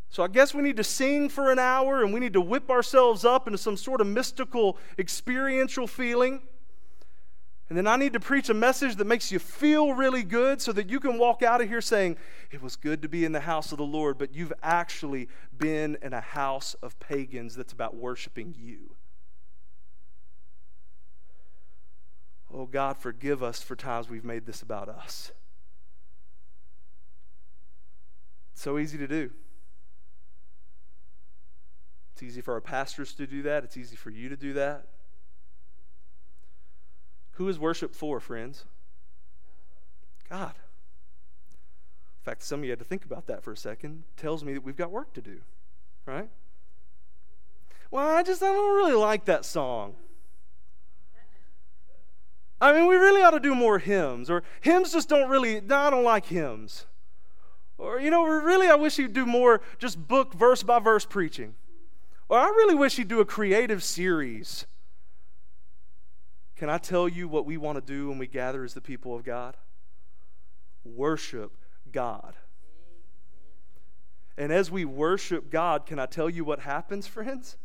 So 0.10 0.24
I 0.24 0.28
guess 0.28 0.54
we 0.54 0.62
need 0.62 0.78
to 0.78 0.84
sing 0.84 1.30
for 1.30 1.52
an 1.52 1.60
hour 1.60 2.04
and 2.04 2.14
we 2.14 2.20
need 2.20 2.34
to 2.34 2.42
whip 2.42 2.70
ourselves 2.70 3.26
up 3.26 3.48
into 3.48 3.58
some 3.58 3.78
sort 3.78 4.02
of 4.02 4.08
mystical 4.08 4.78
experiential 4.98 5.86
feeling. 5.86 6.42
And 7.70 7.78
then 7.78 7.86
I 7.86 7.98
need 7.98 8.14
to 8.14 8.20
preach 8.20 8.48
a 8.50 8.54
message 8.54 8.96
that 8.96 9.06
makes 9.06 9.32
you 9.32 9.40
feel 9.40 9.94
really 9.94 10.24
good 10.24 10.62
so 10.62 10.72
that 10.72 10.90
you 10.90 11.02
can 11.02 11.18
walk 11.18 11.44
out 11.44 11.62
of 11.62 11.68
here 11.68 11.82
saying, 11.82 12.16
It 12.50 12.62
was 12.62 12.78
good 12.78 13.02
to 13.02 13.10
be 13.10 13.26
in 13.26 13.34
the 13.34 13.42
house 13.42 13.74
of 13.74 13.78
the 13.78 13.84
Lord, 13.84 14.18
but 14.18 14.34
you've 14.34 14.54
actually 14.64 15.28
been 15.58 15.98
in 16.02 16.14
a 16.14 16.22
house 16.22 16.76
of 16.76 16.98
pagans 17.00 17.56
that's 17.56 17.74
about 17.74 17.96
worshiping 17.96 18.56
you. 18.58 18.96
Oh, 22.54 22.66
God, 22.66 22.98
forgive 22.98 23.44
us 23.44 23.62
for 23.62 23.76
times 23.76 24.10
we've 24.10 24.24
made 24.24 24.46
this 24.46 24.62
about 24.62 24.88
us. 24.88 25.32
It's 28.54 28.62
so 28.62 28.78
easy 28.78 28.98
to 28.98 29.08
do. 29.08 29.30
It's 32.14 32.24
easy 32.24 32.40
for 32.40 32.54
our 32.54 32.62
pastors 32.62 33.14
to 33.16 33.28
do 33.28 33.42
that, 33.44 33.66
it's 33.66 33.76
easy 33.76 33.98
for 33.98 34.10
you 34.10 34.30
to 34.30 34.38
do 34.38 34.54
that. 34.54 34.88
Who 37.38 37.48
is 37.50 37.60
worship 37.60 37.94
for, 37.94 38.20
friends? 38.20 38.66
God. 40.28 40.54
In 40.56 42.24
fact, 42.26 42.42
some 42.42 42.62
of 42.62 42.66
you 42.66 42.72
had 42.72 42.80
to 42.80 42.86
think 42.86 43.06
about 43.06 43.28
that 43.28 43.44
for 43.44 43.52
a 43.52 43.58
second. 43.58 44.04
Tells 44.18 44.44
me 44.44 44.54
that 44.54 44.64
we've 44.64 44.76
got 44.76 44.90
work 44.90 45.14
to 45.14 45.22
do, 45.22 45.38
right? 46.08 46.30
Well, 47.92 48.08
I 48.08 48.24
just 48.24 48.42
I 48.42 48.48
don't 48.48 48.76
really 48.76 48.96
like 48.96 49.26
that 49.26 49.46
song. 49.46 49.94
I 52.60 52.74
mean, 52.74 52.88
we 52.88 52.96
really 52.96 53.22
ought 53.22 53.32
to 53.32 53.40
do 53.40 53.54
more 53.54 53.78
hymns, 53.78 54.32
or 54.32 54.42
hymns 54.62 54.92
just 54.92 55.08
don't 55.08 55.30
really, 55.30 55.62
no, 55.62 55.76
I 55.76 55.90
don't 55.92 56.04
like 56.04 56.26
hymns. 56.26 56.88
Or, 57.78 58.00
you 58.00 58.10
know, 58.10 58.24
really, 58.26 58.68
I 58.68 58.74
wish 58.74 58.98
you'd 58.98 59.14
do 59.14 59.28
more 59.28 59.62
just 59.78 60.08
book, 60.08 60.34
verse 60.34 60.64
by 60.64 60.80
verse 60.80 61.06
preaching. 61.06 61.54
Or 62.30 62.40
I 62.40 62.48
really 62.48 62.74
wish 62.74 62.98
you'd 62.98 63.08
do 63.08 63.20
a 63.20 63.26
creative 63.26 63.84
series 63.84 64.66
can 66.58 66.70
I 66.70 66.80
tell 66.80 67.08
you 67.08 67.28
what 67.28 67.46
we 67.46 67.56
want 67.56 67.78
to 67.78 67.94
do 67.94 68.10
when 68.10 68.18
we 68.18 68.28
gather 68.28 68.64
as 68.64 68.74
the 68.74 68.82
people 68.82 69.16
of 69.16 69.24
God? 69.24 69.56
Worship 70.84 71.56
God. 71.92 72.36
And 74.38 74.52
as 74.52 74.72
we 74.72 74.84
worship 74.84 75.52
God, 75.52 75.86
can 75.86 76.00
I 76.00 76.08
tell 76.08 76.30
you 76.30 76.44
what 76.44 76.60
happens, 76.60 77.06
friends? 77.06 77.58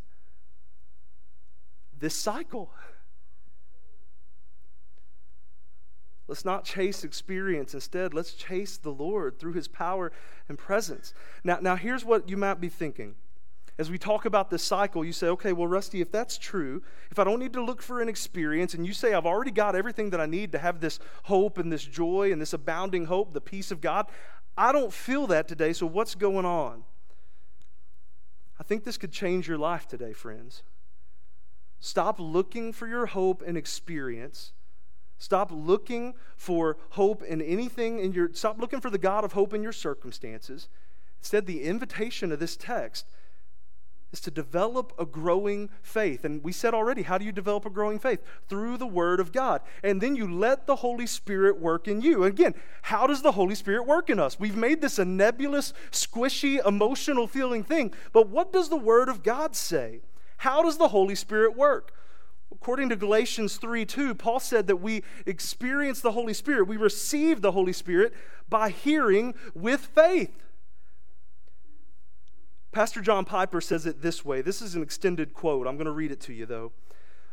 This 1.98 2.14
cycle. 2.14 2.70
Let's 6.28 6.44
not 6.44 6.64
chase 6.64 7.05
experience. 7.05 7.74
Instead, 7.74 8.14
let's 8.14 8.33
chase 8.33 8.76
the 8.76 8.90
Lord 8.90 9.38
through 9.38 9.52
his 9.52 9.68
power 9.68 10.12
and 10.48 10.59
presence. 10.59 11.14
Now, 11.44 11.59
now 11.61 11.76
here's 11.76 12.05
what 12.05 12.28
you 12.28 12.37
might 12.37 12.61
be 12.61 12.68
thinking. 12.68 13.16
As 13.83 13.90
we 13.90 13.99
talk 13.99 14.27
about 14.27 14.49
this 14.49 14.62
cycle, 14.62 15.05
you 15.05 15.12
say, 15.12 15.27
okay, 15.27 15.53
well, 15.53 15.66
Rusty, 15.66 16.01
if 16.01 16.12
that's 16.12 16.38
true, 16.38 16.85
if 17.11 17.18
I 17.18 17.25
don't 17.25 17.40
need 17.40 17.53
to 17.55 17.64
look 17.64 17.83
for 17.83 18.01
an 18.01 18.09
experience, 18.09 18.75
and 18.75 18.87
you 18.87 18.92
say 18.92 19.12
I've 19.12 19.27
already 19.27 19.51
got 19.51 19.75
everything 19.75 20.11
that 20.11 20.21
I 20.21 20.27
need 20.27 20.53
to 20.53 20.59
have 20.59 20.79
this 20.79 21.01
hope 21.25 21.59
and 21.59 21.73
this 21.73 21.83
joy 21.83 22.31
and 22.31 22.40
this 22.40 22.53
abounding 22.53 23.07
hope, 23.07 23.33
the 23.33 23.40
peace 23.40 23.73
of 23.73 23.81
God, 23.81 24.07
I 24.57 24.71
don't 24.71 24.92
feel 24.92 25.27
that 25.27 25.49
today, 25.49 25.73
so 25.73 25.85
what's 25.85 26.14
going 26.14 26.47
on? 26.47 26.85
I 28.61 28.62
think 28.62 28.85
this 28.85 28.97
could 28.97 29.11
change 29.11 29.49
your 29.49 29.59
life 29.59 29.88
today, 29.88 30.12
friends. 30.12 30.62
Stop 31.81 32.21
looking 32.21 32.73
for 32.73 32.87
your 32.87 33.07
hope 33.07 33.42
and 33.45 33.57
experience. 33.57 34.53
Stop 35.18 35.51
looking 35.53 36.14
for 36.37 36.77
hope 36.90 37.25
in 37.25 37.42
anything 37.42 37.99
in 37.99 38.12
your 38.12 38.31
stop 38.33 38.61
looking 38.61 38.81
for 38.81 38.90
the 38.90 38.99
God 38.99 39.25
of 39.25 39.33
hope 39.33 39.53
in 39.53 39.61
your 39.61 39.73
circumstances. 39.73 40.68
Instead, 41.18 41.47
the 41.47 41.64
invitation 41.64 42.31
of 42.31 42.38
this 42.38 42.57
text 42.57 43.07
is 44.12 44.20
to 44.20 44.31
develop 44.31 44.92
a 44.98 45.07
growing 45.07 45.70
faith. 45.81 46.25
And 46.25 46.44
we 46.44 46.53
said 46.53 46.75
already, 46.75 47.03
how 47.03 47.18
do 47.18 47.25
you 47.25 47.33
develop 47.33 47.64
a 47.64 47.70
growing 47.70 47.98
faith? 47.98 48.20
Through 48.48 48.77
the 48.77 48.87
Word 48.87 49.20
of 49.20 49.33
God. 49.33 49.62
And 49.83 50.01
then 50.01 50.14
you 50.14 50.31
let 50.31 50.66
the 50.66 50.77
Holy 50.77 51.07
Spirit 51.07 51.59
work 51.59 51.88
in 51.88 52.03
you. 52.03 52.25
Again, 52.25 52.55
how 52.83 53.07
does 53.07 53.22
the 53.22 53.33
Holy 53.33 53.55
Spirit 53.55 53.87
work 53.87 54.11
in 54.11 54.20
us? 54.20 54.38
We've 54.38 54.57
made 54.57 54.81
this 54.81 54.98
a 54.98 55.05
nebulous, 55.05 55.72
squishy, 55.90 56.64
emotional 56.66 57.27
feeling 57.27 57.64
thing. 57.64 57.92
But 58.12 58.29
what 58.29 58.53
does 58.53 58.68
the 58.68 58.77
Word 58.77 59.09
of 59.09 59.22
God 59.22 59.57
say? 59.57 60.01
How 60.38 60.62
does 60.62 60.77
the 60.77 60.88
Holy 60.88 61.14
Spirit 61.14 61.57
work? 61.57 61.92
According 62.53 62.90
to 62.90 62.96
Galatians 62.96 63.57
3 63.57 63.87
2, 63.87 64.14
Paul 64.14 64.38
said 64.38 64.66
that 64.66 64.77
we 64.77 65.03
experience 65.25 66.01
the 66.01 66.12
Holy 66.12 66.35
Spirit, 66.35 66.68
we 66.68 66.77
receive 66.77 67.40
the 67.40 67.53
Holy 67.53 67.72
Spirit 67.72 68.12
by 68.48 68.68
hearing 68.68 69.35
with 69.55 69.81
faith. 69.81 70.37
Pastor 72.72 73.02
John 73.02 73.26
Piper 73.26 73.61
says 73.61 73.85
it 73.85 74.00
this 74.00 74.24
way. 74.24 74.40
This 74.40 74.62
is 74.62 74.74
an 74.74 74.82
extended 74.82 75.35
quote. 75.35 75.66
I'm 75.66 75.76
going 75.76 75.85
to 75.85 75.92
read 75.92 76.11
it 76.11 76.20
to 76.22 76.32
you, 76.32 76.46
though. 76.46 76.72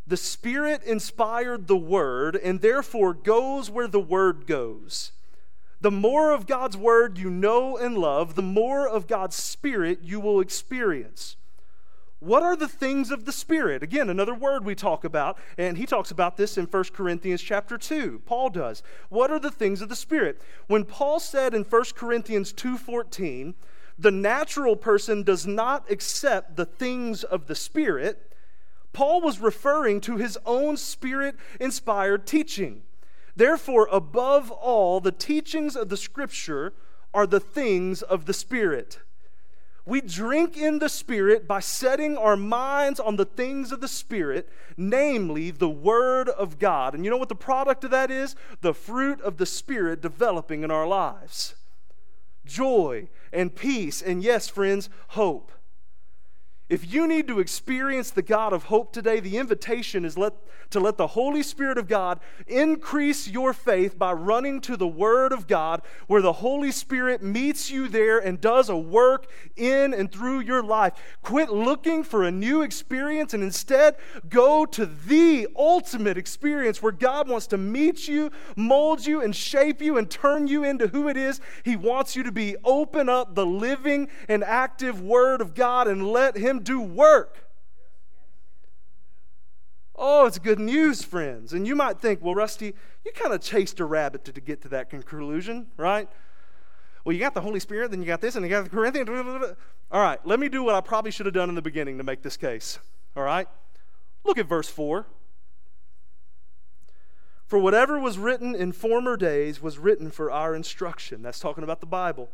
The 0.05 0.17
Spirit 0.17 0.83
inspired 0.83 1.67
the 1.67 1.77
Word 1.77 2.35
and 2.35 2.59
therefore 2.59 3.13
goes 3.13 3.69
where 3.69 3.87
the 3.87 3.99
Word 3.99 4.47
goes. 4.47 5.13
The 5.79 5.91
more 5.91 6.33
of 6.33 6.45
God's 6.45 6.75
Word 6.75 7.17
you 7.17 7.29
know 7.29 7.77
and 7.77 7.97
love, 7.97 8.35
the 8.35 8.41
more 8.41 8.87
of 8.87 9.07
God's 9.07 9.37
Spirit 9.37 9.99
you 10.03 10.19
will 10.19 10.41
experience. 10.41 11.37
What 12.19 12.43
are 12.43 12.57
the 12.57 12.67
things 12.67 13.11
of 13.11 13.23
the 13.23 13.31
Spirit? 13.31 13.81
Again, 13.81 14.09
another 14.09 14.35
word 14.35 14.65
we 14.65 14.75
talk 14.75 15.05
about, 15.05 15.37
and 15.57 15.77
he 15.77 15.85
talks 15.85 16.11
about 16.11 16.35
this 16.35 16.57
in 16.57 16.65
1 16.65 16.83
Corinthians 16.93 17.41
chapter 17.41 17.77
2. 17.77 18.23
Paul 18.25 18.49
does. 18.49 18.83
What 19.07 19.31
are 19.31 19.39
the 19.39 19.51
things 19.51 19.81
of 19.81 19.87
the 19.87 19.95
Spirit? 19.95 20.41
When 20.67 20.83
Paul 20.83 21.21
said 21.21 21.53
in 21.53 21.63
1 21.63 21.95
Corinthians 21.95 22.51
2:14, 22.51 23.53
the 23.99 24.11
natural 24.11 24.77
person 24.77 25.23
does 25.23 25.45
not 25.45 25.91
accept 25.91 26.55
the 26.55 26.65
things 26.65 27.23
of 27.23 27.47
the 27.47 27.55
Spirit, 27.55 28.31
Paul 28.93 29.21
was 29.21 29.39
referring 29.39 29.99
to 30.01 30.15
his 30.17 30.37
own 30.45 30.77
spirit 30.77 31.35
inspired 31.59 32.25
teaching. 32.25 32.83
Therefore, 33.35 33.87
above 33.91 34.51
all, 34.51 34.99
the 34.99 35.11
teachings 35.11 35.75
of 35.75 35.89
the 35.89 35.97
Scripture 35.97 36.73
are 37.13 37.27
the 37.27 37.39
things 37.39 38.01
of 38.01 38.25
the 38.25 38.33
Spirit. 38.33 38.99
We 39.85 40.01
drink 40.01 40.55
in 40.57 40.79
the 40.79 40.89
Spirit 40.89 41.47
by 41.47 41.59
setting 41.59 42.17
our 42.17 42.37
minds 42.37 42.99
on 42.99 43.15
the 43.17 43.25
things 43.25 43.71
of 43.71 43.81
the 43.81 43.87
Spirit, 43.87 44.47
namely 44.77 45.51
the 45.51 45.69
Word 45.69 46.29
of 46.29 46.57
God. 46.57 46.93
And 46.93 47.03
you 47.03 47.11
know 47.11 47.17
what 47.17 47.29
the 47.29 47.35
product 47.35 47.83
of 47.83 47.91
that 47.91 48.11
is? 48.11 48.35
The 48.61 48.73
fruit 48.73 49.19
of 49.21 49.37
the 49.37 49.45
Spirit 49.45 50.01
developing 50.01 50.63
in 50.63 50.71
our 50.71 50.87
lives 50.87 51.55
joy 52.49 53.07
and 53.31 53.55
peace, 53.55 54.01
and 54.01 54.23
yes, 54.23 54.49
friends, 54.49 54.89
hope. 55.09 55.51
If 56.69 56.93
you 56.93 57.07
need 57.07 57.27
to 57.29 57.39
experience 57.39 58.11
the 58.11 58.21
God 58.21 58.53
of 58.53 58.65
hope 58.65 58.93
today, 58.93 59.19
the 59.19 59.37
invitation 59.37 60.05
is 60.05 60.19
let, 60.19 60.33
to 60.69 60.79
let 60.79 60.97
the 60.97 61.07
Holy 61.07 61.41
Spirit 61.41 61.79
of 61.79 61.87
God 61.87 62.19
increase 62.45 63.27
your 63.27 63.53
faith 63.53 63.97
by 63.97 64.13
running 64.13 64.61
to 64.61 64.77
the 64.77 64.87
Word 64.87 65.33
of 65.33 65.47
God, 65.47 65.81
where 66.05 66.21
the 66.21 66.33
Holy 66.33 66.71
Spirit 66.71 67.23
meets 67.23 67.71
you 67.71 67.87
there 67.87 68.19
and 68.19 68.39
does 68.39 68.69
a 68.69 68.77
work 68.77 69.31
in 69.55 69.95
and 69.95 70.11
through 70.11 70.41
your 70.41 70.61
life. 70.61 70.93
Quit 71.23 71.49
looking 71.49 72.03
for 72.03 72.23
a 72.23 72.29
new 72.29 72.61
experience 72.61 73.33
and 73.33 73.41
instead 73.41 73.95
go 74.29 74.63
to 74.67 74.85
the 74.85 75.47
ultimate 75.55 76.19
experience 76.19 76.83
where 76.83 76.91
God 76.91 77.27
wants 77.27 77.47
to 77.47 77.57
meet 77.57 78.07
you, 78.07 78.31
mold 78.55 79.07
you, 79.07 79.21
and 79.23 79.35
shape 79.35 79.81
you 79.81 79.97
and 79.97 80.07
turn 80.07 80.47
you 80.47 80.63
into 80.63 80.87
who 80.89 81.07
it 81.07 81.17
is 81.17 81.41
He 81.63 81.75
wants 81.75 82.15
you 82.15 82.21
to 82.21 82.31
be. 82.31 82.55
Open 82.63 83.09
up 83.09 83.33
the 83.33 83.45
living 83.45 84.07
and 84.27 84.43
active 84.43 85.01
Word 85.01 85.41
of 85.41 85.55
God 85.55 85.87
and 85.87 86.07
let 86.07 86.37
Do 86.63 86.81
work. 86.81 87.49
Oh, 90.01 90.25
it's 90.25 90.39
good 90.39 90.59
news, 90.59 91.03
friends. 91.03 91.51
And 91.51 91.67
you 91.67 91.75
might 91.75 91.99
think, 91.99 92.23
well, 92.23 92.33
Rusty, 92.33 92.73
you 93.03 93.11
kind 93.11 93.33
of 93.33 93.41
chased 93.41 93.81
a 93.81 93.85
rabbit 93.85 94.23
to, 94.25 94.31
to 94.31 94.39
get 94.39 94.61
to 94.61 94.69
that 94.69 94.89
conclusion, 94.89 95.67
right? 95.75 96.07
Well, 97.03 97.13
you 97.13 97.19
got 97.19 97.33
the 97.33 97.41
Holy 97.41 97.59
Spirit, 97.59 97.91
then 97.91 98.01
you 98.01 98.07
got 98.07 98.21
this, 98.21 98.35
and 98.35 98.45
you 98.45 98.49
got 98.49 98.63
the 98.63 98.69
Corinthians. 98.69 99.09
All 99.91 100.01
right, 100.01 100.25
let 100.25 100.39
me 100.39 100.47
do 100.47 100.63
what 100.63 100.75
I 100.75 100.81
probably 100.81 101.11
should 101.11 101.25
have 101.25 101.35
done 101.35 101.49
in 101.49 101.55
the 101.55 101.61
beginning 101.61 101.97
to 101.97 102.03
make 102.03 102.21
this 102.21 102.37
case. 102.37 102.79
All 103.17 103.23
right? 103.23 103.47
Look 104.23 104.37
at 104.37 104.45
verse 104.45 104.69
4. 104.69 105.05
For 107.45 107.59
whatever 107.59 107.99
was 107.99 108.17
written 108.17 108.55
in 108.55 108.71
former 108.71 109.17
days 109.17 109.61
was 109.61 109.79
written 109.79 110.11
for 110.11 110.31
our 110.31 110.55
instruction. 110.55 111.23
That's 111.23 111.39
talking 111.39 111.63
about 111.63 111.81
the 111.81 111.87
Bible 111.87 112.29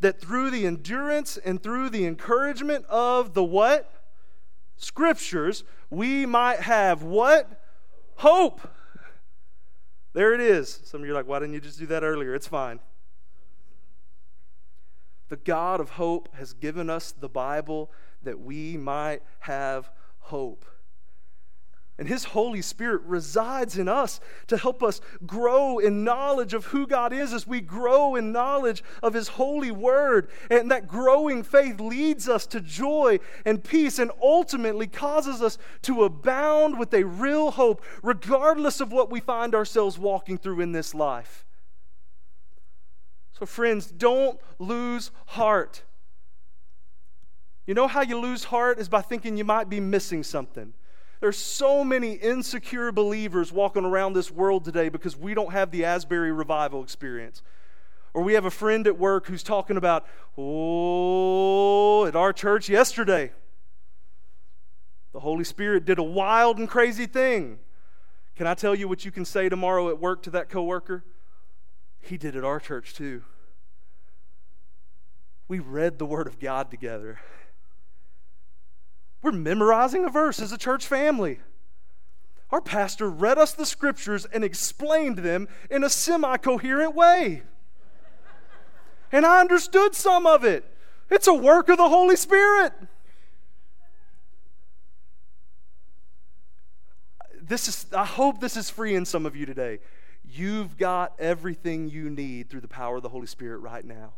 that 0.00 0.20
through 0.20 0.50
the 0.50 0.66
endurance 0.66 1.36
and 1.36 1.62
through 1.62 1.90
the 1.90 2.06
encouragement 2.06 2.84
of 2.86 3.34
the 3.34 3.44
what? 3.44 3.92
Scriptures, 4.76 5.62
we 5.90 6.24
might 6.26 6.60
have 6.60 7.02
what? 7.02 7.62
Hope. 8.16 8.60
There 10.12 10.34
it 10.34 10.40
is. 10.40 10.80
Some 10.84 11.02
of 11.02 11.06
you 11.06 11.12
are 11.12 11.16
like, 11.16 11.28
why 11.28 11.38
didn't 11.38 11.54
you 11.54 11.60
just 11.60 11.78
do 11.78 11.86
that 11.86 12.02
earlier? 12.02 12.34
It's 12.34 12.48
fine. 12.48 12.80
The 15.28 15.36
God 15.36 15.80
of 15.80 15.90
hope 15.90 16.28
has 16.34 16.52
given 16.52 16.90
us 16.90 17.12
the 17.12 17.28
Bible 17.28 17.92
that 18.22 18.40
we 18.40 18.76
might 18.76 19.22
have 19.40 19.90
hope. 20.18 20.64
And 22.00 22.08
His 22.08 22.24
Holy 22.24 22.62
Spirit 22.62 23.02
resides 23.02 23.76
in 23.76 23.86
us 23.86 24.20
to 24.46 24.56
help 24.56 24.82
us 24.82 25.02
grow 25.26 25.78
in 25.78 26.02
knowledge 26.02 26.54
of 26.54 26.64
who 26.64 26.86
God 26.86 27.12
is 27.12 27.34
as 27.34 27.46
we 27.46 27.60
grow 27.60 28.16
in 28.16 28.32
knowledge 28.32 28.82
of 29.02 29.12
His 29.12 29.28
holy 29.28 29.70
word. 29.70 30.30
And 30.50 30.70
that 30.70 30.88
growing 30.88 31.42
faith 31.42 31.78
leads 31.78 32.26
us 32.26 32.46
to 32.46 32.60
joy 32.62 33.20
and 33.44 33.62
peace 33.62 33.98
and 33.98 34.10
ultimately 34.22 34.86
causes 34.86 35.42
us 35.42 35.58
to 35.82 36.04
abound 36.04 36.78
with 36.78 36.94
a 36.94 37.04
real 37.04 37.50
hope, 37.50 37.84
regardless 38.02 38.80
of 38.80 38.90
what 38.90 39.10
we 39.10 39.20
find 39.20 39.54
ourselves 39.54 39.98
walking 39.98 40.38
through 40.38 40.62
in 40.62 40.72
this 40.72 40.94
life. 40.94 41.44
So, 43.38 43.44
friends, 43.44 43.88
don't 43.88 44.40
lose 44.58 45.10
heart. 45.26 45.82
You 47.66 47.74
know 47.74 47.88
how 47.88 48.00
you 48.00 48.18
lose 48.18 48.44
heart 48.44 48.78
is 48.78 48.88
by 48.88 49.02
thinking 49.02 49.36
you 49.36 49.44
might 49.44 49.68
be 49.68 49.80
missing 49.80 50.22
something. 50.22 50.72
There's 51.20 51.36
so 51.36 51.84
many 51.84 52.14
insecure 52.14 52.92
believers 52.92 53.52
walking 53.52 53.84
around 53.84 54.14
this 54.14 54.30
world 54.30 54.64
today 54.64 54.88
because 54.88 55.16
we 55.16 55.34
don't 55.34 55.52
have 55.52 55.70
the 55.70 55.84
Asbury 55.84 56.32
revival 56.32 56.82
experience. 56.82 57.42
Or 58.14 58.22
we 58.22 58.32
have 58.34 58.46
a 58.46 58.50
friend 58.50 58.86
at 58.86 58.98
work 58.98 59.26
who's 59.26 59.42
talking 59.42 59.76
about, 59.76 60.06
oh, 60.36 62.06
at 62.06 62.16
our 62.16 62.32
church 62.32 62.68
yesterday, 62.68 63.32
the 65.12 65.20
Holy 65.20 65.44
Spirit 65.44 65.84
did 65.84 65.98
a 65.98 66.02
wild 66.02 66.58
and 66.58 66.68
crazy 66.68 67.06
thing. 67.06 67.58
Can 68.34 68.46
I 68.46 68.54
tell 68.54 68.74
you 68.74 68.88
what 68.88 69.04
you 69.04 69.10
can 69.10 69.26
say 69.26 69.48
tomorrow 69.48 69.90
at 69.90 70.00
work 70.00 70.22
to 70.22 70.30
that 70.30 70.48
coworker? 70.48 71.04
He 72.00 72.16
did 72.16 72.34
at 72.34 72.44
our 72.44 72.58
church 72.58 72.94
too. 72.94 73.22
We 75.46 75.58
read 75.58 75.98
the 75.98 76.06
Word 76.06 76.26
of 76.26 76.40
God 76.40 76.70
together. 76.70 77.20
We're 79.22 79.32
memorizing 79.32 80.04
a 80.04 80.08
verse 80.08 80.40
as 80.40 80.52
a 80.52 80.58
church 80.58 80.86
family. 80.86 81.40
Our 82.50 82.60
pastor 82.60 83.08
read 83.08 83.38
us 83.38 83.52
the 83.52 83.66
scriptures 83.66 84.26
and 84.32 84.42
explained 84.42 85.18
them 85.18 85.48
in 85.70 85.84
a 85.84 85.90
semi 85.90 86.36
coherent 86.38 86.94
way. 86.94 87.42
And 89.12 89.26
I 89.26 89.40
understood 89.40 89.94
some 89.94 90.26
of 90.26 90.44
it. 90.44 90.64
It's 91.10 91.26
a 91.26 91.34
work 91.34 91.68
of 91.68 91.76
the 91.76 91.88
Holy 91.88 92.16
Spirit. 92.16 92.72
This 97.42 97.66
is, 97.66 97.86
I 97.92 98.04
hope 98.04 98.40
this 98.40 98.56
is 98.56 98.70
freeing 98.70 99.04
some 99.04 99.26
of 99.26 99.34
you 99.34 99.44
today. 99.44 99.80
You've 100.24 100.78
got 100.78 101.14
everything 101.18 101.88
you 101.88 102.08
need 102.08 102.48
through 102.48 102.60
the 102.60 102.68
power 102.68 102.96
of 102.96 103.02
the 103.02 103.08
Holy 103.08 103.26
Spirit 103.26 103.58
right 103.58 103.84
now. 103.84 104.12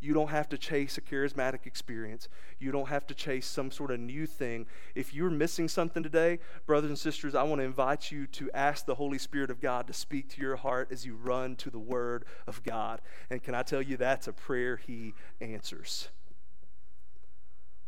You 0.00 0.14
don't 0.14 0.28
have 0.28 0.48
to 0.50 0.58
chase 0.58 0.96
a 0.96 1.00
charismatic 1.00 1.66
experience. 1.66 2.28
You 2.60 2.70
don't 2.70 2.88
have 2.88 3.06
to 3.08 3.14
chase 3.14 3.46
some 3.46 3.70
sort 3.70 3.90
of 3.90 3.98
new 3.98 4.26
thing. 4.26 4.66
If 4.94 5.12
you're 5.12 5.30
missing 5.30 5.68
something 5.68 6.02
today, 6.02 6.38
brothers 6.66 6.90
and 6.90 6.98
sisters, 6.98 7.34
I 7.34 7.42
want 7.42 7.60
to 7.60 7.64
invite 7.64 8.12
you 8.12 8.26
to 8.28 8.50
ask 8.54 8.86
the 8.86 8.94
Holy 8.94 9.18
Spirit 9.18 9.50
of 9.50 9.60
God 9.60 9.88
to 9.88 9.92
speak 9.92 10.28
to 10.30 10.40
your 10.40 10.56
heart 10.56 10.88
as 10.92 11.04
you 11.04 11.16
run 11.16 11.56
to 11.56 11.70
the 11.70 11.80
Word 11.80 12.24
of 12.46 12.62
God. 12.62 13.00
And 13.28 13.42
can 13.42 13.56
I 13.56 13.62
tell 13.62 13.82
you, 13.82 13.96
that's 13.96 14.28
a 14.28 14.32
prayer 14.32 14.76
He 14.76 15.14
answers. 15.40 16.08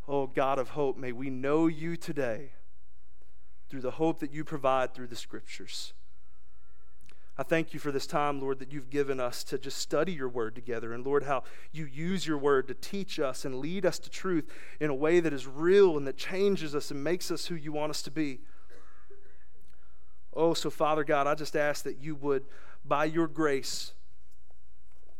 Oh, 0.08 0.26
God 0.26 0.58
of 0.58 0.70
hope, 0.70 0.96
may 0.96 1.12
we 1.12 1.30
know 1.30 1.68
you 1.68 1.96
today 1.96 2.50
through 3.68 3.82
the 3.82 3.92
hope 3.92 4.18
that 4.18 4.32
you 4.32 4.42
provide 4.42 4.94
through 4.94 5.06
the 5.06 5.16
Scriptures. 5.16 5.92
I 7.40 7.42
thank 7.42 7.72
you 7.72 7.80
for 7.80 7.90
this 7.90 8.06
time, 8.06 8.38
Lord, 8.38 8.58
that 8.58 8.70
you've 8.70 8.90
given 8.90 9.18
us 9.18 9.42
to 9.44 9.56
just 9.56 9.78
study 9.78 10.12
your 10.12 10.28
word 10.28 10.54
together. 10.54 10.92
And 10.92 11.06
Lord, 11.06 11.22
how 11.22 11.44
you 11.72 11.86
use 11.86 12.26
your 12.26 12.36
word 12.36 12.68
to 12.68 12.74
teach 12.74 13.18
us 13.18 13.46
and 13.46 13.60
lead 13.60 13.86
us 13.86 13.98
to 14.00 14.10
truth 14.10 14.46
in 14.78 14.90
a 14.90 14.94
way 14.94 15.20
that 15.20 15.32
is 15.32 15.46
real 15.46 15.96
and 15.96 16.06
that 16.06 16.18
changes 16.18 16.74
us 16.74 16.90
and 16.90 17.02
makes 17.02 17.30
us 17.30 17.46
who 17.46 17.54
you 17.54 17.72
want 17.72 17.88
us 17.88 18.02
to 18.02 18.10
be. 18.10 18.40
Oh, 20.34 20.52
so 20.52 20.68
Father 20.68 21.02
God, 21.02 21.26
I 21.26 21.34
just 21.34 21.56
ask 21.56 21.82
that 21.84 21.96
you 21.96 22.14
would, 22.14 22.44
by 22.84 23.06
your 23.06 23.26
grace, 23.26 23.94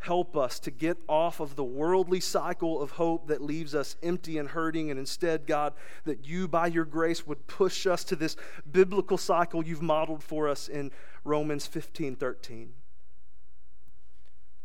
help 0.01 0.35
us 0.37 0.59
to 0.59 0.71
get 0.71 0.97
off 1.09 1.41
of 1.41 1.57
the 1.57 1.65
worldly 1.65 2.21
cycle 2.21 2.81
of 2.81 2.93
hope 2.93 3.29
that 3.29 3.43
leaves 3.43 3.75
us 3.75 3.97
empty 4.03 4.39
and 4.39 4.49
hurting, 4.49 4.91
and 4.91 4.99
instead, 4.99 5.47
God, 5.47 5.75
that 6.05 6.27
you, 6.27 6.49
by 6.49 6.67
your 6.67 6.87
grace, 6.87 7.27
would 7.27 7.47
push 7.47 7.87
us 7.87 8.03
to 8.05 8.17
this 8.17 8.35
biblical 8.71 9.19
cycle 9.19 9.65
you've 9.65 9.83
modeled 9.83 10.23
for 10.23 10.49
us 10.49 10.69
in 10.69 10.91
Romans 11.23 11.67
15 11.67 12.17
13. 12.17 12.73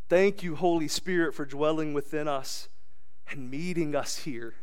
Thank 0.07 0.41
you, 0.41 0.55
Holy 0.55 0.87
Spirit, 0.87 1.33
for 1.33 1.45
dwelling 1.45 1.93
within 1.93 2.27
us 2.27 2.69
and 3.29 3.51
meeting 3.51 3.95
us 3.95 4.19
here 4.19 4.53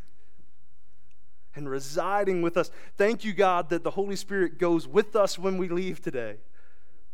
and 1.55 1.69
residing 1.69 2.41
with 2.41 2.57
us. 2.57 2.71
Thank 2.97 3.25
you, 3.25 3.35
God, 3.35 3.69
that 3.69 3.85
the 3.85 3.91
Holy 3.91 4.17
Spirit 4.17 4.59
goes 4.59 4.89
with 4.89 5.17
us 5.17 5.39
when 5.39 5.59
we 5.59 5.69
leave 5.69 6.01
today 6.01 6.37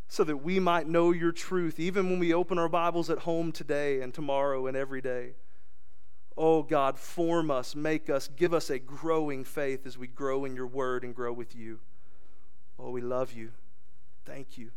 so 0.09 0.25
that 0.25 0.39
we 0.39 0.59
might 0.59 0.89
know 0.89 1.13
your 1.13 1.33
truth, 1.33 1.79
even 1.79 2.09
when 2.09 2.19
we 2.19 2.33
open 2.33 2.59
our 2.59 2.69
Bibles 2.69 3.11
at 3.11 3.21
home 3.21 3.53
today 3.53 4.01
and 4.01 4.13
tomorrow 4.13 4.67
and 4.67 4.77
every 4.77 5.03
day. 5.03 5.33
Oh 6.37 6.63
God, 6.63 6.99
form 6.99 7.51
us, 7.51 7.75
make 7.75 8.09
us, 8.09 8.29
give 8.29 8.55
us 8.55 8.71
a 8.71 8.79
growing 8.79 9.45
faith 9.45 9.87
as 9.87 9.99
we 9.99 10.07
grow 10.07 10.45
in 10.45 10.57
your 10.57 10.67
word 10.67 11.05
and 11.05 11.15
grow 11.15 11.33
with 11.33 11.55
you. 11.55 11.81
Oh, 12.79 12.91
we 12.91 13.03
love 13.03 13.33
you. 13.33 13.51
Thank 14.25 14.57
you. 14.57 14.71